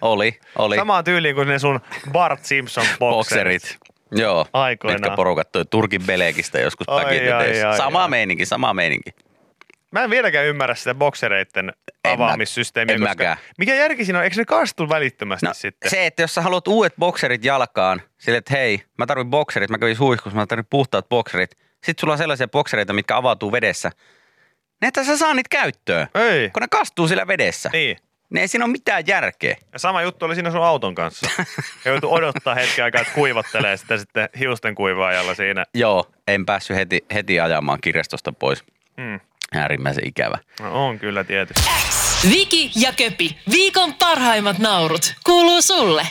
Oli, 0.01 0.39
oli. 0.57 0.75
Samaan 0.75 1.03
tyyliin 1.03 1.35
kuin 1.35 1.47
ne 1.47 1.59
sun 1.59 1.79
Bart 2.11 2.45
Simpson 2.45 2.85
bokserit. 2.99 3.61
Bokserit. 3.63 3.77
Joo, 4.11 4.45
Aikoinaan. 4.53 5.01
mitkä 5.01 5.15
porukat 5.15 5.51
toi 5.51 5.65
Turkin 5.65 6.03
Belekistä 6.03 6.59
joskus 6.59 6.89
Ai, 6.89 7.03
päkiteteissä. 7.05 7.67
ai, 7.67 7.71
ai, 7.71 7.77
Sama 7.77 8.03
ai. 8.03 8.09
meininki, 8.09 8.45
sama 8.45 8.73
meininki. 8.73 9.11
Mä 9.91 10.03
en 10.03 10.09
vieläkään 10.09 10.45
ymmärrä 10.45 10.75
sitä 10.75 10.95
boksereiden 10.95 11.73
En 12.05 12.11
avaamissysteemiä. 12.13 12.97
mä- 12.97 13.05
en 13.05 13.09
koska 13.09 13.23
mäkään. 13.23 13.37
Mikä 13.57 13.75
järki 13.75 14.05
siinä 14.05 14.19
on? 14.19 14.23
Eikö 14.23 14.35
ne 14.37 14.45
kastu 14.45 14.89
välittömästi 14.89 15.45
No, 15.45 15.53
sitten? 15.53 15.89
se, 15.91 16.05
että 16.05 16.21
jos 16.23 16.35
sä 16.35 16.41
haluat 16.41 16.67
uudet 16.67 16.93
bokserit 16.99 17.45
jalkaan, 17.45 18.01
sille, 18.17 18.37
että 18.37 18.53
hei, 18.53 18.83
mä 18.97 19.05
tarvin 19.05 19.29
bokserit, 19.29 19.69
mä 19.69 19.77
kävin 19.77 19.95
suihkussa, 19.95 20.37
mä 20.39 20.45
tarvin 20.45 20.65
puhtaat 20.69 21.09
bokserit. 21.09 21.51
Sitten 21.83 22.01
sulla 22.01 22.13
on 22.13 22.17
sellaisia 22.17 22.47
boksereita, 22.47 22.93
mitkä 22.93 23.17
avautuu 23.17 23.51
vedessä. 23.51 23.91
Ne 24.81 24.87
et 24.87 25.05
sä 25.05 25.17
saa 25.17 25.33
niitä 25.33 25.49
käyttöön, 25.49 26.07
Ei. 26.15 26.49
kun 26.49 26.61
ne 26.61 26.67
kastuu 26.71 27.07
sillä 27.07 27.27
vedessä. 27.27 27.69
Niin. 27.73 27.97
Ne 28.29 28.41
ei 28.41 28.47
siinä 28.47 28.65
ole 28.65 28.71
mitään 28.71 29.03
järkeä. 29.07 29.55
Ja 29.73 29.79
sama 29.79 30.01
juttu 30.01 30.25
oli 30.25 30.35
siinä 30.35 30.51
sun 30.51 30.63
auton 30.63 30.95
kanssa. 30.95 31.29
He 31.85 31.89
joutu 31.89 32.13
odottaa 32.13 32.55
hetken 32.55 32.85
aikaa, 32.85 33.01
että 33.01 33.13
kuivottelee 33.13 33.77
sitä 33.77 33.97
sitten 33.97 34.29
hiusten 34.39 34.75
kuivaajalla 34.75 35.35
siinä. 35.35 35.65
Joo, 35.73 36.11
en 36.27 36.45
päässyt 36.45 36.77
heti, 36.77 37.05
heti 37.13 37.39
ajamaan 37.39 37.81
kirjastosta 37.81 38.31
pois. 38.31 38.63
Hmm. 39.01 39.19
Äärimmäisen 39.53 40.07
ikävä. 40.07 40.37
No, 40.59 40.87
on 40.87 40.99
kyllä 40.99 41.23
tietysti. 41.23 41.69
Viki 42.29 42.71
ja 42.75 42.93
Köpi, 42.93 43.37
viikon 43.51 43.93
parhaimmat 43.93 44.59
naurut, 44.59 45.13
kuuluu 45.23 45.61
sulle. 45.61 46.07